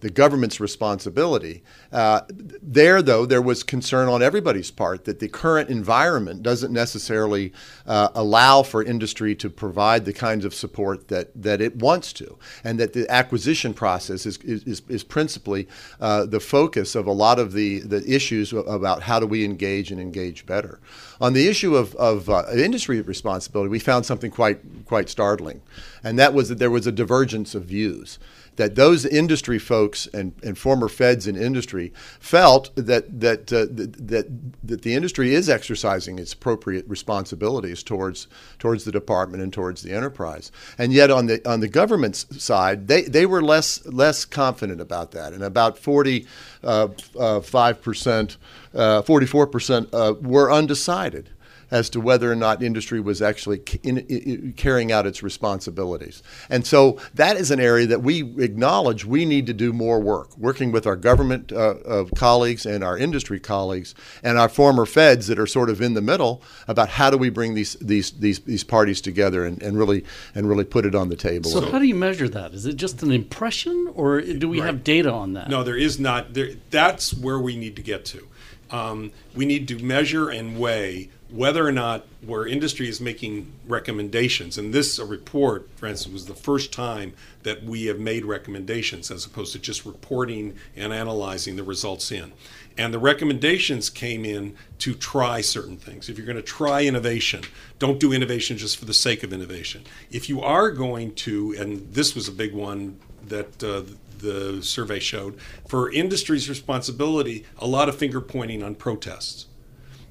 the 0.00 0.10
government's 0.10 0.60
responsibility. 0.60 1.62
Uh, 1.92 2.20
there, 2.62 3.02
though, 3.02 3.26
there 3.26 3.42
was 3.42 3.62
concern 3.62 4.08
on 4.08 4.22
everybody's 4.22 4.70
part 4.70 5.04
that 5.04 5.18
the 5.18 5.28
current 5.28 5.70
environment 5.70 6.42
doesn't 6.42 6.72
necessarily 6.72 7.52
uh, 7.86 8.08
allow 8.14 8.62
for 8.62 8.82
industry 8.82 9.34
to 9.34 9.50
provide 9.50 10.04
the 10.04 10.12
kinds 10.12 10.44
of 10.44 10.54
support 10.54 11.08
that, 11.08 11.30
that 11.34 11.60
it 11.60 11.76
wants 11.76 12.12
to, 12.12 12.38
and 12.62 12.78
that 12.78 12.92
the 12.92 13.10
acquisition 13.10 13.74
process 13.74 14.26
is, 14.26 14.38
is, 14.38 14.82
is 14.88 15.02
principally 15.02 15.66
uh, 16.00 16.24
the 16.26 16.40
focus 16.40 16.94
of 16.94 17.06
a 17.06 17.12
lot 17.12 17.38
of 17.38 17.52
the, 17.52 17.80
the 17.80 18.04
issues 18.10 18.52
about 18.52 19.02
how 19.02 19.18
do 19.18 19.26
we 19.26 19.44
engage 19.44 19.90
and 19.90 20.00
engage 20.00 20.46
better. 20.46 20.78
On 21.20 21.32
the 21.32 21.48
issue 21.48 21.74
of, 21.74 21.94
of 21.96 22.30
uh, 22.30 22.44
industry 22.54 23.00
responsibility, 23.00 23.68
we 23.68 23.80
found 23.80 24.06
something 24.06 24.30
quite, 24.30 24.60
quite 24.86 25.08
startling, 25.08 25.60
and 26.04 26.18
that 26.18 26.32
was 26.34 26.48
that 26.48 26.58
there 26.58 26.70
was 26.70 26.86
a 26.86 26.92
divergence 26.92 27.54
of 27.54 27.64
views 27.64 28.18
that 28.58 28.74
those 28.74 29.06
industry 29.06 29.58
folks 29.58 30.06
and, 30.08 30.34
and 30.42 30.58
former 30.58 30.88
feds 30.88 31.28
in 31.28 31.36
industry 31.36 31.92
felt 32.18 32.74
that 32.74 33.20
that, 33.20 33.52
uh, 33.52 33.66
that 33.70 34.26
that 34.64 34.82
the 34.82 34.94
industry 34.94 35.32
is 35.32 35.48
exercising 35.48 36.18
its 36.18 36.32
appropriate 36.32 36.84
responsibilities 36.88 37.84
towards 37.84 38.26
towards 38.58 38.84
the 38.84 38.92
department 38.92 39.42
and 39.42 39.52
towards 39.52 39.82
the 39.82 39.92
enterprise. 39.92 40.50
And 40.76 40.92
yet 40.92 41.10
on 41.10 41.26
the 41.26 41.48
on 41.48 41.60
the 41.60 41.68
government's 41.68 42.26
side, 42.42 42.88
they, 42.88 43.02
they 43.02 43.26
were 43.26 43.42
less 43.42 43.86
less 43.86 44.24
confident 44.24 44.80
about 44.80 45.12
that. 45.12 45.32
And 45.32 45.44
about 45.44 45.78
45 45.78 47.82
percent, 47.82 48.36
uh, 48.74 49.02
44 49.02 49.46
percent 49.46 49.94
uh, 49.94 50.14
were 50.20 50.50
undecided 50.50 51.30
as 51.70 51.90
to 51.90 52.00
whether 52.00 52.30
or 52.30 52.36
not 52.36 52.62
industry 52.62 53.00
was 53.00 53.20
actually 53.20 53.60
in, 53.82 53.98
in, 53.98 54.54
carrying 54.56 54.90
out 54.92 55.06
its 55.06 55.22
responsibilities. 55.22 56.22
And 56.48 56.66
so 56.66 56.98
that 57.14 57.36
is 57.36 57.50
an 57.50 57.60
area 57.60 57.86
that 57.86 58.02
we 58.02 58.20
acknowledge 58.42 59.04
we 59.04 59.24
need 59.24 59.46
to 59.46 59.52
do 59.52 59.72
more 59.72 60.00
work, 60.00 60.36
working 60.38 60.72
with 60.72 60.86
our 60.86 60.96
government 60.96 61.52
uh, 61.52 62.04
colleagues 62.14 62.66
and 62.66 62.82
our 62.82 62.96
industry 62.96 63.40
colleagues 63.40 63.94
and 64.22 64.38
our 64.38 64.48
former 64.48 64.86
feds 64.86 65.26
that 65.26 65.38
are 65.38 65.46
sort 65.46 65.70
of 65.70 65.80
in 65.80 65.94
the 65.94 66.00
middle 66.00 66.42
about 66.66 66.88
how 66.88 67.10
do 67.10 67.18
we 67.18 67.30
bring 67.30 67.54
these 67.54 67.74
these 67.74 68.12
these, 68.12 68.40
these 68.40 68.64
parties 68.64 69.00
together 69.00 69.44
and, 69.44 69.62
and 69.62 69.78
really 69.78 70.04
and 70.34 70.48
really 70.48 70.64
put 70.64 70.86
it 70.86 70.94
on 70.94 71.08
the 71.08 71.16
table. 71.16 71.50
So 71.50 71.70
how 71.70 71.78
do 71.78 71.86
you 71.86 71.94
measure 71.94 72.28
that? 72.28 72.54
Is 72.54 72.66
it 72.66 72.76
just 72.76 73.02
an 73.02 73.12
impression 73.12 73.90
or 73.94 74.20
do 74.20 74.48
we 74.48 74.60
right. 74.60 74.66
have 74.66 74.84
data 74.84 75.12
on 75.12 75.34
that? 75.34 75.48
No, 75.48 75.62
there 75.62 75.76
is 75.76 75.98
not. 75.98 76.34
There, 76.34 76.50
that's 76.70 77.14
where 77.14 77.38
we 77.38 77.56
need 77.56 77.76
to 77.76 77.82
get 77.82 78.04
to. 78.06 78.26
Um, 78.70 79.12
we 79.34 79.46
need 79.46 79.68
to 79.68 79.82
measure 79.82 80.28
and 80.28 80.58
weigh 80.58 81.10
whether 81.30 81.66
or 81.66 81.72
not 81.72 82.06
where 82.22 82.46
industry 82.46 82.88
is 82.88 83.00
making 83.00 83.52
recommendations, 83.66 84.56
and 84.56 84.72
this 84.72 84.98
report, 84.98 85.68
for 85.76 85.86
instance, 85.86 86.12
was 86.12 86.26
the 86.26 86.34
first 86.34 86.72
time 86.72 87.12
that 87.42 87.62
we 87.62 87.84
have 87.86 87.98
made 87.98 88.24
recommendations 88.24 89.10
as 89.10 89.26
opposed 89.26 89.52
to 89.52 89.58
just 89.58 89.84
reporting 89.84 90.56
and 90.74 90.92
analyzing 90.92 91.56
the 91.56 91.62
results 91.62 92.10
in. 92.10 92.32
And 92.78 92.94
the 92.94 92.98
recommendations 92.98 93.90
came 93.90 94.24
in 94.24 94.56
to 94.78 94.94
try 94.94 95.42
certain 95.42 95.76
things. 95.76 96.08
If 96.08 96.16
you're 96.16 96.26
going 96.26 96.36
to 96.36 96.42
try 96.42 96.84
innovation, 96.84 97.42
don't 97.78 98.00
do 98.00 98.12
innovation 98.12 98.56
just 98.56 98.78
for 98.78 98.86
the 98.86 98.94
sake 98.94 99.22
of 99.22 99.32
innovation. 99.32 99.84
If 100.10 100.28
you 100.28 100.40
are 100.40 100.70
going 100.70 101.14
to, 101.16 101.54
and 101.58 101.92
this 101.92 102.14
was 102.14 102.28
a 102.28 102.32
big 102.32 102.54
one 102.54 102.98
that 103.26 103.62
uh, 103.62 103.82
the 104.20 104.62
survey 104.62 104.98
showed, 104.98 105.38
for 105.66 105.90
industry's 105.90 106.48
responsibility, 106.48 107.44
a 107.58 107.66
lot 107.66 107.88
of 107.88 107.96
finger 107.96 108.20
pointing 108.20 108.62
on 108.62 108.74
protests. 108.74 109.46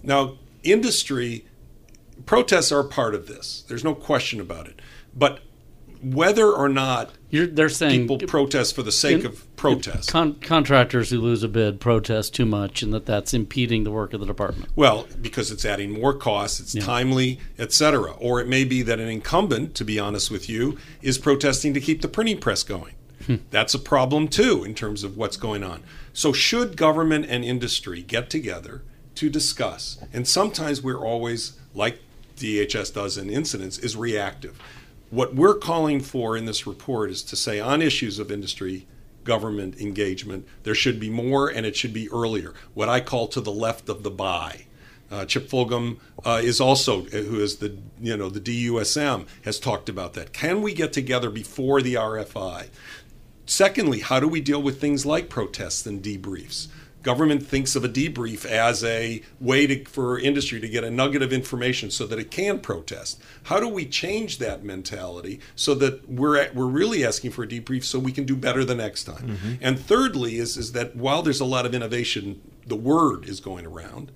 Now, 0.04 0.38
industry 0.64 1.46
protests 2.26 2.72
are 2.72 2.84
part 2.84 3.16
of 3.16 3.28
this. 3.28 3.64
There's 3.68 3.84
no 3.84 3.96
question 3.96 4.40
about 4.40 4.68
it. 4.68 4.82
But 5.16 5.40
whether 6.02 6.52
or 6.52 6.70
not 6.70 7.12
You're, 7.30 7.48
they're 7.48 7.70
saying 7.70 8.08
people 8.08 8.20
protest 8.28 8.76
for 8.76 8.84
the 8.84 8.92
sake 8.92 9.22
in, 9.22 9.26
of 9.26 9.56
protest, 9.56 10.12
con- 10.12 10.36
contractors 10.36 11.10
who 11.10 11.20
lose 11.20 11.44
a 11.44 11.48
bid 11.48 11.80
protest 11.80 12.36
too 12.36 12.46
much, 12.46 12.82
and 12.82 12.94
that 12.94 13.06
that's 13.06 13.34
impeding 13.34 13.84
the 13.84 13.92
work 13.92 14.14
of 14.14 14.20
the 14.20 14.26
department. 14.26 14.70
Well, 14.76 15.08
because 15.20 15.52
it's 15.52 15.66
adding 15.66 15.92
more 16.00 16.14
costs, 16.14 16.60
it's 16.60 16.76
yeah. 16.76 16.84
timely, 16.84 17.40
etc. 17.58 18.12
Or 18.20 18.40
it 18.40 18.48
may 18.48 18.64
be 18.64 18.82
that 18.84 19.00
an 19.00 19.10
incumbent, 19.10 19.76
to 19.76 19.86
be 19.86 20.00
honest 20.00 20.30
with 20.30 20.50
you, 20.50 20.78
is 21.02 21.18
protesting 21.18 21.74
to 21.74 21.82
keep 21.82 22.02
the 22.02 22.08
printing 22.08 22.40
press 22.40 22.64
going. 22.64 22.94
That's 23.52 23.74
a 23.74 23.80
problem 23.80 24.28
too 24.28 24.64
in 24.64 24.74
terms 24.74 25.04
of 25.04 25.18
what's 25.18 25.38
going 25.38 25.64
on. 25.64 25.84
So, 26.14 26.34
should 26.34 26.78
government 26.78 27.26
and 27.28 27.44
industry 27.44 28.02
get 28.02 28.30
together? 28.30 28.84
to 29.18 29.30
discuss. 29.30 29.98
And 30.14 30.28
sometimes 30.28 30.82
we're 30.82 31.04
always, 31.04 31.58
like 31.74 32.00
DHS 32.38 32.94
does 32.94 33.18
in 33.18 33.30
incidents, 33.30 33.78
is 33.80 33.96
reactive. 33.96 34.60
What 35.10 35.34
we're 35.34 35.56
calling 35.56 36.02
for 36.02 36.38
in 36.38 36.46
this 36.46 36.68
report 36.68 37.10
is 37.10 37.24
to 37.24 37.36
say 37.36 37.60
on 37.60 37.82
issues 37.82 38.20
of 38.20 38.32
industry 38.32 38.86
government 39.24 39.82
engagement, 39.82 40.48
there 40.64 40.76
should 40.76 41.00
be 41.00 41.10
more 41.10 41.50
and 41.50 41.66
it 41.66 41.76
should 41.76 41.94
be 41.94 42.10
earlier. 42.12 42.54
What 42.74 42.90
I 42.90 43.00
call 43.00 43.28
to 43.30 43.42
the 43.42 43.52
left 43.52 43.90
of 43.90 44.04
the 44.04 44.12
buy. 44.12 44.66
Uh, 45.10 45.26
Chip 45.26 45.50
Fulghum 45.50 46.00
uh, 46.26 46.42
is 46.44 46.60
also, 46.60 47.06
uh, 47.08 47.10
who 47.10 47.40
is 47.40 47.58
the 47.58 47.78
you 48.02 48.18
know 48.18 48.30
the 48.30 48.42
DUSM, 48.42 49.26
has 49.46 49.58
talked 49.58 49.88
about 49.88 50.14
that. 50.16 50.34
Can 50.34 50.62
we 50.62 50.74
get 50.74 50.92
together 50.92 51.30
before 51.30 51.82
the 51.82 51.94
RFI? 51.94 52.68
Secondly, 53.48 54.02
how 54.02 54.20
do 54.20 54.28
we 54.28 54.42
deal 54.42 54.62
with 54.62 54.80
things 54.80 55.06
like 55.06 55.30
protests 55.30 55.88
and 55.88 56.04
debriefs? 56.04 56.68
government 57.08 57.42
thinks 57.42 57.74
of 57.74 57.86
a 57.86 57.90
debrief 57.90 58.46
as 58.46 58.84
a 58.84 59.22
way 59.40 59.66
to, 59.66 59.86
for 59.86 60.20
industry 60.20 60.60
to 60.60 60.68
get 60.68 60.84
a 60.84 60.92
nugget 60.92 61.22
of 61.22 61.32
information 61.32 61.90
so 61.90 62.06
that 62.06 62.20
it 62.20 62.30
can 62.30 62.60
protest. 62.60 63.22
How 63.44 63.62
do 63.62 63.70
we 63.70 63.86
change 63.86 64.40
that 64.40 64.66
mentality 64.66 65.40
so 65.56 65.74
that 65.76 66.10
we're 66.10 66.38
at, 66.38 66.54
we're 66.54 66.66
really 66.66 67.06
asking 67.06 67.32
for 67.32 67.44
a 67.44 67.48
debrief 67.48 67.86
so 67.86 67.98
we 67.98 68.12
can 68.12 68.26
do 68.26 68.36
better 68.36 68.66
the 68.66 68.76
next 68.76 69.06
time? 69.06 69.38
Mm-hmm. 69.38 69.54
And 69.62 69.80
thirdly 69.80 70.38
is 70.38 70.58
is 70.58 70.74
that 70.74 70.98
while 70.98 71.22
there's 71.22 71.40
a 71.40 71.46
lot 71.46 71.66
of 71.66 71.74
innovation, 71.74 72.42
the 72.66 72.76
word 72.76 73.26
is 73.26 73.40
going 73.40 73.66
around. 73.66 74.12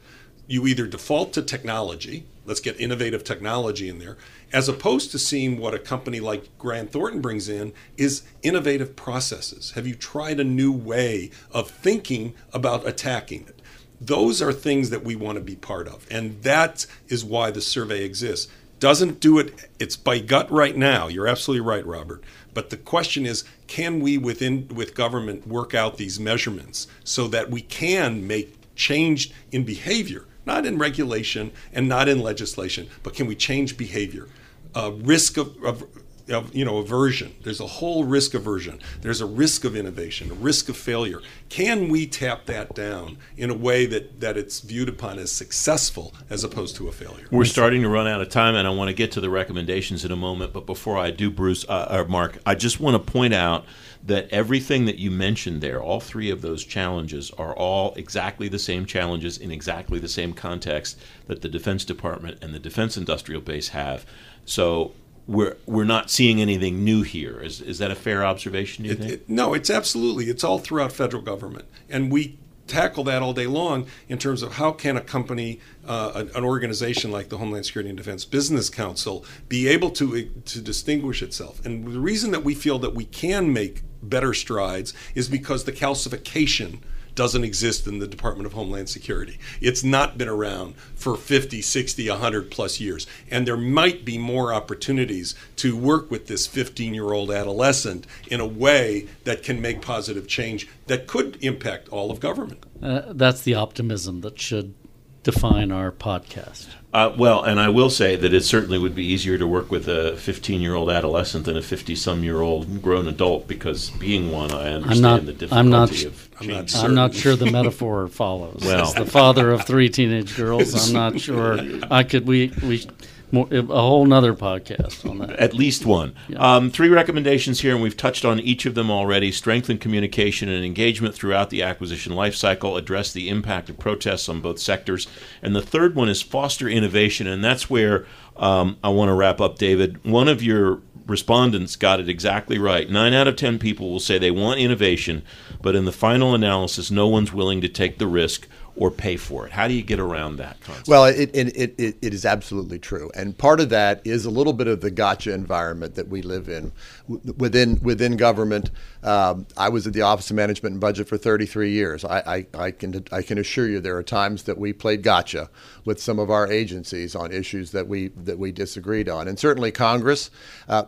You 0.51 0.67
either 0.67 0.86
default 0.86 1.31
to 1.36 1.43
technology, 1.43 2.25
let's 2.46 2.60
get 2.60 2.77
innovative 2.77 3.24
technology 3.24 3.88
in 3.88 4.00
there, 4.00 4.17
as 4.51 4.67
opposed 4.67 5.10
to 5.12 5.17
seeing 5.17 5.58
what 5.58 5.74
a 5.74 5.79
company 5.79 6.20
like 6.20 6.58
Grant 6.58 6.91
Thornton 6.91 7.22
brings 7.22 7.48
in 7.48 7.72
is 7.96 8.24
innovative 8.43 8.98
processes. 8.98 9.72
Have 9.75 9.88
you 9.88 9.96
tried 9.96 10.41
a 10.41 10.43
new 10.43 10.74
way 10.74 11.31
of 11.53 11.72
thinking 11.72 12.34
about 12.51 12.86
attacking 12.86 13.46
it? 13.48 13.62
Those 14.01 14.41
are 14.41 14.51
things 14.51 14.89
that 14.89 15.05
we 15.05 15.15
want 15.15 15.38
to 15.38 15.41
be 15.41 15.55
part 15.55 15.88
of. 15.88 16.05
And 16.12 16.43
that 16.43 16.86
is 17.08 17.24
why 17.24 17.51
the 17.51 17.62
survey 17.62 18.03
exists. 18.03 18.51
Doesn't 18.77 19.22
do 19.22 19.39
it, 19.39 19.70
it's 19.79 19.96
by 19.96 20.20
gut 20.20 20.51
right 20.51 20.75
now. 20.75 21.08
You're 21.08 21.27
absolutely 21.27 21.65
right, 21.65 21.86
Robert. 21.86 22.25
But 22.53 22.72
the 22.72 22.77
question 22.77 23.25
is, 23.25 23.46
can 23.67 24.01
we 24.01 24.17
within 24.17 24.67
with 24.67 24.96
government 24.96 25.48
work 25.48 25.74
out 25.74 25.96
these 25.96 26.20
measurements 26.20 26.88
so 27.05 27.29
that 27.29 27.50
we 27.50 27.62
can 27.62 28.27
make 28.27 28.61
change 28.81 29.31
in 29.51 29.63
behavior, 29.63 30.25
not 30.45 30.65
in 30.65 30.77
regulation 30.77 31.51
and 31.71 31.88
not 31.88 32.07
in 32.07 32.19
legislation, 32.19 32.88
but 33.03 33.13
can 33.13 33.27
we 33.27 33.35
change 33.35 33.77
behavior? 33.77 34.27
uh, 34.75 34.91
risk 34.97 35.38
of, 35.38 35.63
of, 35.63 35.83
of, 36.29 36.55
you 36.55 36.63
know 36.63 36.77
aversion. 36.77 37.35
There's 37.43 37.59
a 37.59 37.67
whole 37.67 38.05
risk 38.05 38.33
aversion. 38.33 38.79
There's 39.01 39.21
a 39.21 39.25
risk 39.25 39.65
of 39.65 39.75
innovation, 39.75 40.31
a 40.31 40.35
risk 40.35 40.69
of 40.69 40.77
failure. 40.77 41.19
Can 41.50 41.89
we 41.89 42.07
tap 42.07 42.45
that 42.45 42.73
down 42.73 43.17
in 43.38 43.50
a 43.50 43.53
way 43.53 43.85
that 43.88 44.21
that 44.21 44.38
it's 44.38 44.61
viewed 44.61 44.89
upon 44.89 45.19
as 45.19 45.31
successful 45.31 46.13
as 46.29 46.43
opposed 46.43 46.75
to 46.77 46.88
a 46.88 46.91
failure? 46.91 47.27
We're 47.31 47.45
starting 47.45 47.81
to 47.81 47.89
run 47.89 48.07
out 48.07 48.21
of 48.21 48.29
time, 48.29 48.55
and 48.55 48.67
I 48.67 48.71
want 48.71 48.89
to 48.89 48.93
get 48.93 49.11
to 49.13 49.21
the 49.21 49.29
recommendations 49.29 50.05
in 50.05 50.11
a 50.11 50.15
moment. 50.15 50.53
But 50.53 50.65
before 50.65 50.97
I 50.97 51.11
do, 51.11 51.29
Bruce 51.29 51.65
uh, 51.67 51.88
or 51.89 52.05
Marc, 52.05 52.38
I 52.45 52.55
just 52.55 52.79
want 52.79 52.93
to 53.03 53.11
point 53.11 53.33
out 53.33 53.65
that 54.03 54.27
everything 54.31 54.86
that 54.86 54.98
you 54.98 55.12
mentioned 55.12 55.62
there, 55.62 55.81
all 55.81 56.00
three 56.00 56.29
of 56.31 56.41
those 56.41 56.65
challenges, 56.65 57.31
are 57.31 57.55
all 57.55 57.93
exactly 57.96 58.48
the 58.48 58.60
same 58.60 58.86
challenges 58.86 59.38
in 59.38 59.51
exactly 59.51 60.00
the 60.00 60.08
same 60.08 60.34
context 60.34 61.00
that 61.27 61.41
the 61.41 61.50
Defense 61.50 61.86
Department 61.86 62.38
and 62.41 62.53
the 62.53 62.60
defense 62.60 62.98
industrial 62.98 63.41
base 63.41 63.70
have. 63.70 64.05
So 64.46 64.93
we're 65.27 65.58
we're 65.65 65.84
not 65.84 66.10
seeing 66.10 66.41
anything 66.41 66.84
new 66.84 67.03
here. 67.03 67.39
Is 67.39 67.62
is 67.62 67.77
that 67.77 67.91
a 67.91 67.96
fair 67.96 68.25
observation? 68.25 68.84
Do 68.84 68.89
you 68.89 68.96
it, 68.96 69.00
think? 69.00 69.12
It, 69.13 69.29
no, 69.29 69.53
it's 69.53 69.70
absolutely. 69.70 70.25
It's 70.25 70.43
all 70.43 70.58
throughout 70.58 70.91
federal 70.91 71.22
government, 71.22 71.65
and 71.89 72.12
we 72.12 72.38
tackle 72.67 73.03
that 73.03 73.22
all 73.22 73.34
day 73.34 73.48
long 73.48 73.86
in 74.08 74.17
terms 74.17 74.41
of 74.41 74.53
how 74.53 74.72
can 74.72 74.96
a 74.96 75.01
company, 75.01 75.60
uh, 75.86 76.12
an, 76.15 76.31
an 76.36 76.43
organization 76.43 77.12
like 77.12 77.27
the 77.29 77.38
Homeland 77.38 77.65
Security 77.65 77.89
and 77.89 77.98
Defense 77.98 78.24
Business 78.24 78.70
Council, 78.70 79.25
be 79.48 79.67
able 79.67 79.91
to 79.91 80.25
to 80.25 80.62
distinguish 80.62 81.22
itself. 81.22 81.63
And 81.65 81.86
the 81.86 82.00
reason 82.00 82.31
that 82.31 82.43
we 82.43 82.55
feel 82.55 82.79
that 82.79 82.96
we 82.96 83.05
can 83.05 83.53
make 83.53 83.84
better 84.01 84.34
strides 84.34 84.93
is 85.15 85.27
because 85.27 85.63
the 85.63 85.72
calcification 85.72 86.79
doesn't 87.15 87.43
exist 87.43 87.88
in 87.88 88.00
the 88.00 88.08
Department 88.08 88.46
of 88.46 88.53
Homeland 88.53 88.89
Security. 88.89 89.38
It's 89.60 89.84
not 89.84 90.17
been 90.17 90.27
around 90.27 90.75
for 90.96 91.15
50, 91.15 91.62
60, 91.62 92.10
100 92.10 92.51
plus 92.51 92.79
years. 92.79 93.08
And 93.29 93.48
there 93.48 93.58
might 93.58 94.05
be 94.05 94.17
more 94.17 94.53
opportunities 94.53 95.36
to 95.58 95.75
work 95.75 96.10
with 96.10 96.27
this 96.27 96.48
15 96.48 96.93
year 96.93 97.12
old 97.12 97.31
adolescent 97.31 98.08
in 98.27 98.39
a 98.39 98.48
way 98.48 99.08
that 99.24 99.43
can 99.43 99.62
make 99.62 99.81
positive 99.81 100.27
change 100.27 100.67
that 100.88 101.08
could 101.08 101.38
impact 101.41 101.89
all 101.89 102.12
of 102.12 102.20
government. 102.20 102.65
Uh, 102.81 103.13
that's 103.13 103.41
the 103.41 103.55
optimism 103.55 104.22
that 104.22 104.39
should 104.39 104.74
define 105.23 105.71
our 105.71 105.91
podcast. 105.91 106.67
Uh, 106.93 107.13
well, 107.17 107.41
and 107.43 107.57
I 107.59 107.69
will 107.69 107.89
say 107.89 108.17
that 108.17 108.33
it 108.33 108.43
certainly 108.43 108.77
would 108.77 108.93
be 108.93 109.05
easier 109.05 109.37
to 109.37 109.47
work 109.47 109.71
with 109.71 109.87
a 109.87 110.17
15 110.17 110.59
year 110.59 110.75
old 110.75 110.89
adolescent 110.89 111.45
than 111.45 111.55
a 111.55 111.61
50 111.61 111.95
some 111.95 112.23
year 112.23 112.41
old 112.41 112.81
grown 112.81 113.07
adult 113.07 113.47
because 113.47 113.91
being 113.91 114.31
one, 114.31 114.51
I 114.51 114.73
understand 114.73 115.01
not- 115.01 115.25
the 115.25 115.31
I'm 115.55 115.69
difficulty 115.69 115.69
not- 115.69 116.05
of 116.05 116.29
I'm 116.41 116.47
not 116.47 116.67
change. 116.67 116.75
I'm 116.83 116.95
not 116.95 117.13
sure 117.13 117.35
the 117.35 117.49
metaphor 117.51 118.07
follows. 118.07 118.61
Well. 118.65 118.81
As 118.87 118.93
the 118.93 119.05
father 119.05 119.51
of 119.51 119.65
three 119.65 119.87
teenage 119.89 120.35
girls, 120.35 120.89
I'm 120.89 120.93
not 120.93 121.19
sure. 121.21 121.59
I 121.91 122.03
could 122.03 122.27
we 122.27 122.51
we 122.63 122.85
more, 123.31 123.47
a 123.51 123.63
whole 123.63 124.05
nother 124.05 124.33
podcast 124.33 125.09
on 125.09 125.19
that. 125.19 125.31
At 125.38 125.53
least 125.53 125.85
one. 125.85 126.13
Um, 126.35 126.69
three 126.69 126.89
recommendations 126.89 127.61
here, 127.61 127.73
and 127.73 127.81
we've 127.81 127.97
touched 127.97 128.25
on 128.25 128.39
each 128.39 128.65
of 128.65 128.75
them 128.75 128.91
already. 128.91 129.31
Strengthen 129.31 129.77
communication 129.77 130.50
and 130.50 130.65
engagement 130.65 131.15
throughout 131.15 131.50
the 131.50 131.63
acquisition 131.63 132.13
lifecycle. 132.13 132.77
Address 132.77 133.13
the 133.13 133.29
impact 133.29 133.69
of 133.69 133.79
protests 133.79 134.27
on 134.27 134.41
both 134.41 134.59
sectors. 134.59 135.07
And 135.41 135.55
the 135.55 135.61
third 135.61 135.95
one 135.95 136.09
is 136.09 136.21
foster 136.21 136.67
innovation, 136.67 137.27
and 137.27 137.43
that's 137.43 137.69
where 137.69 138.05
um, 138.38 138.77
I 138.83 138.89
want 138.89 139.09
to 139.09 139.13
wrap 139.13 139.39
up, 139.39 139.57
David. 139.57 140.03
One 140.03 140.27
of 140.27 140.41
your 140.41 140.81
respondents 141.07 141.75
got 141.75 142.00
it 142.00 142.09
exactly 142.09 142.57
right. 142.57 142.89
Nine 142.89 143.13
out 143.13 143.27
of 143.27 143.35
ten 143.35 143.59
people 143.59 143.91
will 143.91 144.00
say 144.00 144.17
they 144.17 144.31
want 144.31 144.59
innovation, 144.59 145.23
but 145.61 145.75
in 145.75 145.85
the 145.85 145.91
final 145.91 146.33
analysis, 146.33 146.91
no 146.91 147.07
one's 147.07 147.33
willing 147.33 147.61
to 147.61 147.69
take 147.69 147.97
the 147.97 148.07
risk 148.07 148.47
or 148.75 148.89
pay 148.89 149.17
for 149.17 149.45
it. 149.45 149.51
How 149.51 149.67
do 149.67 149.73
you 149.73 149.81
get 149.81 149.99
around 149.99 150.37
that 150.37 150.59
concept? 150.61 150.87
Well, 150.87 151.05
it, 151.05 151.29
it, 151.33 151.77
it, 151.79 151.97
it, 152.01 152.13
is 152.13 152.25
absolutely 152.25 152.79
true. 152.79 153.11
And 153.15 153.37
part 153.37 153.59
of 153.59 153.69
that 153.69 154.01
is 154.05 154.25
a 154.25 154.29
little 154.29 154.53
bit 154.53 154.67
of 154.67 154.81
the 154.81 154.91
gotcha 154.91 155.33
environment 155.33 155.95
that 155.95 156.07
we 156.07 156.21
live 156.21 156.47
in. 156.47 156.71
Within, 157.07 157.79
within 157.81 158.15
government, 158.15 158.71
um, 159.03 159.45
I 159.57 159.69
was 159.69 159.87
at 159.87 159.93
the 159.93 160.03
Office 160.03 160.29
of 160.29 160.35
Management 160.35 160.73
and 160.73 160.81
Budget 160.81 161.07
for 161.07 161.17
33 161.17 161.71
years. 161.71 162.05
I, 162.05 162.45
I, 162.55 162.63
I, 162.65 162.71
can, 162.71 163.03
I 163.11 163.21
can 163.21 163.37
assure 163.37 163.67
you 163.67 163.81
there 163.81 163.97
are 163.97 164.03
times 164.03 164.43
that 164.43 164.57
we 164.57 164.71
played 164.71 165.03
gotcha 165.03 165.49
with 165.83 166.01
some 166.01 166.19
of 166.19 166.29
our 166.29 166.49
agencies 166.49 167.15
on 167.15 167.31
issues 167.31 167.71
that 167.71 167.87
we, 167.87 168.09
that 168.09 168.39
we 168.39 168.51
disagreed 168.51 169.09
on. 169.09 169.27
And 169.27 169.37
certainly 169.37 169.71
Congress 169.71 170.31
uh, 170.69 170.85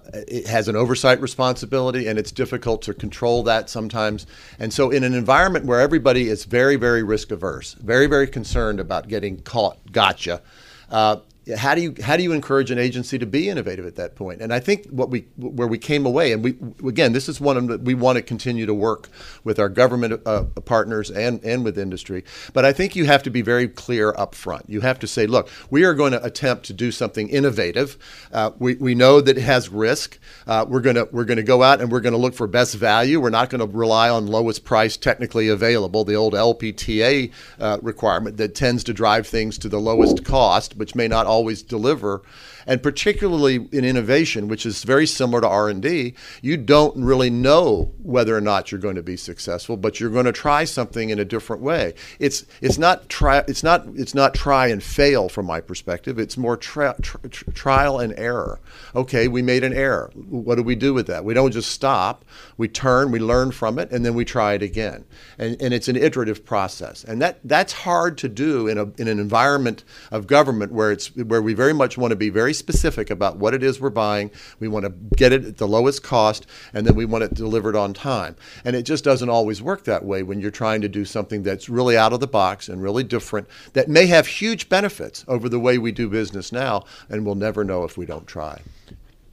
has 0.48 0.68
an 0.68 0.76
oversight 0.76 1.20
responsibility, 1.20 2.08
and 2.08 2.18
it's 2.18 2.32
difficult 2.32 2.82
to 2.84 2.94
control 2.94 3.44
that 3.44 3.70
sometimes. 3.70 4.26
And 4.60 4.74
so, 4.74 4.90
in 4.90 5.04
an 5.04 5.14
environment 5.14 5.66
where 5.66 5.82
everybody 5.82 6.30
is 6.30 6.46
very, 6.46 6.76
very 6.76 7.04
risk 7.04 7.32
averse, 7.32 7.73
very, 7.74 8.08
very 8.08 8.28
concerned 8.28 8.80
about 8.80 9.08
getting 9.08 9.42
caught. 9.42 9.78
Gotcha, 9.92 10.42
uh, 10.90 11.18
how 11.58 11.76
do 11.76 11.82
you 11.82 11.96
how 12.02 12.16
do 12.16 12.24
you 12.24 12.32
encourage 12.32 12.72
an 12.72 12.80
agency 12.80 13.20
to 13.20 13.26
be 13.26 13.50
innovative 13.50 13.86
at 13.86 13.96
that 13.96 14.16
point? 14.16 14.42
And 14.42 14.54
I 14.54 14.60
think 14.60 14.88
what 14.88 15.10
we 15.10 15.28
where 15.38 15.68
we 15.68 15.78
came 15.78 16.06
away, 16.06 16.32
and 16.32 16.44
we 16.44 16.56
again, 16.88 17.12
this 17.12 17.28
is 17.28 17.42
one 17.42 17.68
the, 17.68 17.78
we 17.78 17.94
want 17.94 18.16
to 18.18 18.22
continue 18.22 18.66
to 18.66 18.74
work 18.74 19.10
with 19.44 19.60
our 19.60 19.70
government 19.70 20.22
uh, 20.26 20.44
partners 20.66 21.12
and 21.12 21.44
and 21.44 21.66
with 21.66 21.78
industry. 21.78 22.24
But 22.54 22.64
I 22.64 22.72
think 22.72 22.96
you 22.96 23.06
have 23.06 23.24
to 23.24 23.30
be 23.30 23.42
very 23.42 23.68
clear 23.68 24.14
up 24.18 24.36
front. 24.36 24.70
You 24.70 24.82
have 24.82 25.00
to 25.00 25.08
say, 25.08 25.28
look, 25.28 25.50
we 25.70 25.84
are 25.84 25.94
going 25.94 26.14
to 26.14 26.24
attempt 26.24 26.66
to 26.68 26.74
do 26.74 26.92
something 26.92 27.28
innovative. 27.28 27.98
Uh, 28.32 28.52
we 28.60 28.76
we 28.76 28.96
know 28.96 29.20
that 29.20 29.38
it 29.38 29.42
has 29.42 29.68
risk. 29.68 30.20
Uh, 30.48 30.66
we're 30.68 30.82
gonna 30.82 31.08
we're 31.12 31.26
gonna 31.26 31.44
go 31.44 31.64
out 31.64 31.82
and 31.82 31.92
we're 31.92 32.02
to 32.14 32.18
look 32.18 32.34
for 32.34 32.48
best 32.48 32.76
value. 32.76 33.20
We're 33.20 33.30
not 33.30 33.50
going 33.50 33.60
to 33.60 33.78
rely 33.78 34.10
on 34.10 34.28
lowest 34.28 34.64
price 34.64 34.96
technically 34.96 35.50
available, 35.50 36.06
the 36.06 36.16
old 36.16 36.34
LPTA 36.34 37.32
uh, 37.60 37.78
requirement 37.82 38.38
that 38.38 38.56
tends 38.56 38.84
to 38.86 38.94
drive 38.94 39.28
things 39.28 39.58
to 39.60 39.70
the 39.70 39.80
lowest 39.80 40.24
cost, 40.24 40.78
which 40.78 40.96
may 40.96 41.08
not 41.08 41.28
always 41.34 41.64
deliver. 41.64 42.22
And 42.66 42.82
particularly 42.82 43.56
in 43.72 43.84
innovation 43.84 44.48
which 44.48 44.66
is 44.66 44.84
very 44.84 45.06
similar 45.06 45.42
to 45.42 45.48
r&d 45.48 46.14
you 46.42 46.56
don't 46.56 46.96
really 46.96 47.30
know 47.30 47.92
whether 48.02 48.38
or 48.38 48.42
not 48.42 48.72
you're 48.72 48.80
going 48.80 48.96
to 48.96 49.04
be 49.04 49.18
successful 49.18 49.76
but 49.76 50.00
you're 50.00 50.10
going 50.10 50.26
to 50.26 50.32
try 50.32 50.64
something 50.64 51.10
in 51.10 51.20
a 51.20 51.26
different 51.26 51.62
way. 51.62 51.94
It's 52.20 52.46
it's 52.62 52.78
not 52.78 53.10
try 53.10 53.40
it's 53.48 53.64
not 53.64 53.86
it's 53.96 54.16
not 54.16 54.34
try 54.34 54.68
and 54.68 54.82
fail 54.82 55.28
from 55.28 55.46
my 55.46 55.60
perspective. 55.60 56.20
It's 56.20 56.38
more 56.38 56.56
tri- 56.56 56.96
tri- 57.02 57.30
trial 57.54 58.00
and 58.00 58.14
error. 58.18 58.60
Okay 58.96 59.28
we 59.28 59.42
made 59.42 59.64
an 59.64 59.74
error. 59.74 60.12
What 60.16 60.56
do 60.56 60.64
we 60.64 60.76
do 60.76 60.94
with 60.94 61.08
that? 61.08 61.26
We 61.26 61.34
don't 61.34 61.52
just 61.52 61.72
stop. 61.72 62.24
We 62.58 62.68
turn 62.68 63.12
we 63.12 63.20
learn 63.20 63.52
from 63.52 63.80
it 63.80 63.92
and 63.92 64.06
then 64.06 64.14
we 64.14 64.24
try 64.24 64.54
it 64.54 64.62
again. 64.62 65.04
And, 65.38 65.62
and 65.62 65.74
it's 65.74 65.90
an 65.90 65.98
iterative 65.98 66.46
process. 66.46 67.04
And 67.04 67.22
that 67.22 67.40
that's 67.44 67.74
hard 67.74 68.18
to 68.20 68.30
do 68.30 68.68
in 68.68 68.78
a 68.78 68.86
in 69.02 69.08
an 69.08 69.20
environment 69.20 69.84
of 70.12 70.28
government 70.28 70.72
where 70.72 70.92
it's 70.92 71.10
where 71.30 71.42
we 71.42 71.54
very 71.54 71.74
much 71.74 71.98
want 71.98 72.12
to 72.12 72.16
be 72.16 72.30
very 72.30 72.54
specific 72.54 73.10
about 73.10 73.38
what 73.38 73.54
it 73.54 73.64
is 73.64 73.80
we're 73.80 73.90
buying. 73.90 74.32
We 74.60 74.68
want 74.68 74.86
to 74.86 74.94
get 75.16 75.34
it 75.34 75.46
at 75.46 75.58
the 75.58 75.68
lowest 75.68 76.04
cost, 76.04 76.46
and 76.74 76.86
then 76.86 76.96
we 76.96 77.06
want 77.06 77.24
it 77.24 77.34
delivered 77.34 77.76
on 77.76 77.94
time. 77.94 78.36
And 78.66 78.76
it 78.76 78.84
just 78.84 79.04
doesn't 79.04 79.30
always 79.30 79.62
work 79.62 79.84
that 79.86 80.06
way 80.06 80.24
when 80.24 80.40
you're 80.40 80.52
trying 80.52 80.82
to 80.82 80.90
do 80.90 81.06
something 81.06 81.44
that's 81.44 81.70
really 81.70 81.98
out 81.98 82.14
of 82.14 82.20
the 82.20 82.28
box 82.28 82.70
and 82.70 82.82
really 82.82 83.04
different 83.04 83.48
that 83.74 83.90
may 83.90 84.06
have 84.08 84.28
huge 84.28 84.70
benefits 84.70 85.26
over 85.28 85.50
the 85.50 85.60
way 85.60 85.78
we 85.78 85.92
do 85.92 86.10
business 86.10 86.52
now, 86.52 86.84
and 87.10 87.26
we'll 87.26 87.36
never 87.36 87.64
know 87.64 87.84
if 87.84 87.98
we 87.98 88.06
don't 88.06 88.28
try. 88.28 88.62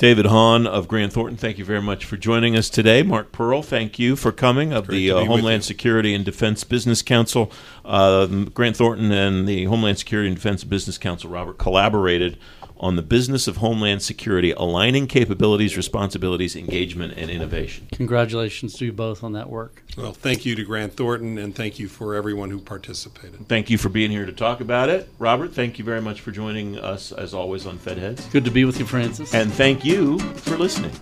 David 0.01 0.25
Hahn 0.25 0.67
of 0.67 0.89
Grant 0.89 1.13
Thornton, 1.13 1.37
thank 1.37 1.59
you 1.59 1.65
very 1.67 1.83
much 1.83 2.07
for 2.07 2.17
joining 2.17 2.57
us 2.57 2.71
today. 2.71 3.03
Marc 3.03 3.33
Pearl, 3.33 3.63
thank 3.63 3.99
you 3.99 4.17
for 4.17 4.33
coming 4.33 4.73
of 4.73 4.87
the 4.87 5.11
uh, 5.11 5.27
Homeland. 5.27 5.63
Security 5.63 6.15
and 6.15 6.25
Defense 6.25 6.65
Business 6.65 7.03
Council. 7.03 7.53
Uh, 7.85 8.25
Grant 8.25 8.79
Thornton 8.79 9.13
and 9.13 9.47
the 9.47 9.67
Homeland 9.67 9.99
Security 9.99 10.29
and 10.29 10.37
Defense 10.39 10.65
Business 10.65 10.97
Council, 10.97 11.29
Robert, 11.29 11.59
collaborated 11.59 12.39
on 12.81 12.97
the 12.97 13.03
business 13.03 13.47
of 13.47 13.59
Homeland 13.59 14.03
Security, 14.03 14.53
aligning 14.53 15.07
capabilities, 15.07 15.77
responsibilities, 15.77 16.57
engagement, 16.57 17.13
and 17.17 17.31
innovation. 17.31 17.87
Congratulations 17.93 18.75
to 18.79 18.87
you 18.87 18.93
both 18.93 19.23
on 19.23 19.35
that 19.35 19.51
work. 19.51 19.85
Well, 19.97 20.13
thank 20.13 20.47
you 20.47 20.55
to 20.57 20.65
Grant 20.65 20.95
Thornton, 20.95 21.37
and 21.37 21.55
thank 21.55 21.79
you 21.79 21.89
for 21.89 22.15
everyone 22.15 22.51
who 22.51 22.59
participated. 22.59 23.47
Thank 23.49 23.69
you 23.69 23.77
for 23.77 23.91
being 23.91 24.11
here 24.11 24.25
to 24.25 24.33
talk 24.33 24.61
about 24.61 24.89
it. 24.89 25.11
Robert, 25.19 25.53
thank 25.53 25.79
you 25.79 25.85
very 25.85 26.01
much 26.01 26.23
for 26.23 26.31
joining 26.31 26.79
us, 26.79 27.13
as 27.13 27.35
always, 27.35 27.67
on 27.67 27.79
Fedheads. 27.79 28.31
Good 28.33 28.47
to 28.47 28.51
be 28.51 28.65
with 28.65 28.79
you, 28.79 28.87
Francis. 28.87 29.35
And 29.35 29.53
thank 29.53 29.85
you 29.85 30.19
for 30.19 30.57
listening. 30.57 30.93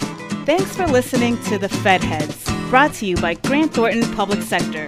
Thanks 0.45 0.75
for 0.75 0.87
listening 0.87 1.41
to 1.45 1.59
The 1.59 1.69
Fed 1.69 2.03
Heads, 2.03 2.45
brought 2.71 2.93
to 2.95 3.07
you 3.07 3.17
by 3.17 3.35
Grant 3.35 3.73
Thornton 3.73 4.03
Public 4.17 4.43
Sector. 4.43 4.87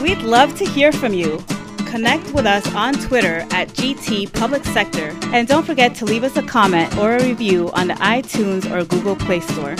We'd 0.00 0.22
love 0.22 0.56
to 0.56 0.64
hear 0.64 0.90
from 0.90 1.12
you. 1.12 1.44
Connect 1.90 2.30
with 2.32 2.46
us 2.46 2.72
on 2.72 2.94
Twitter 2.94 3.40
at 3.50 3.66
GT 3.70 4.32
Public 4.32 4.64
Sector. 4.64 5.12
And 5.32 5.48
don't 5.48 5.66
forget 5.66 5.92
to 5.96 6.04
leave 6.04 6.22
us 6.22 6.36
a 6.36 6.42
comment 6.42 6.96
or 6.96 7.16
a 7.16 7.24
review 7.24 7.72
on 7.72 7.88
the 7.88 7.94
iTunes 7.94 8.70
or 8.70 8.84
Google 8.84 9.16
Play 9.16 9.40
Store. 9.40 9.74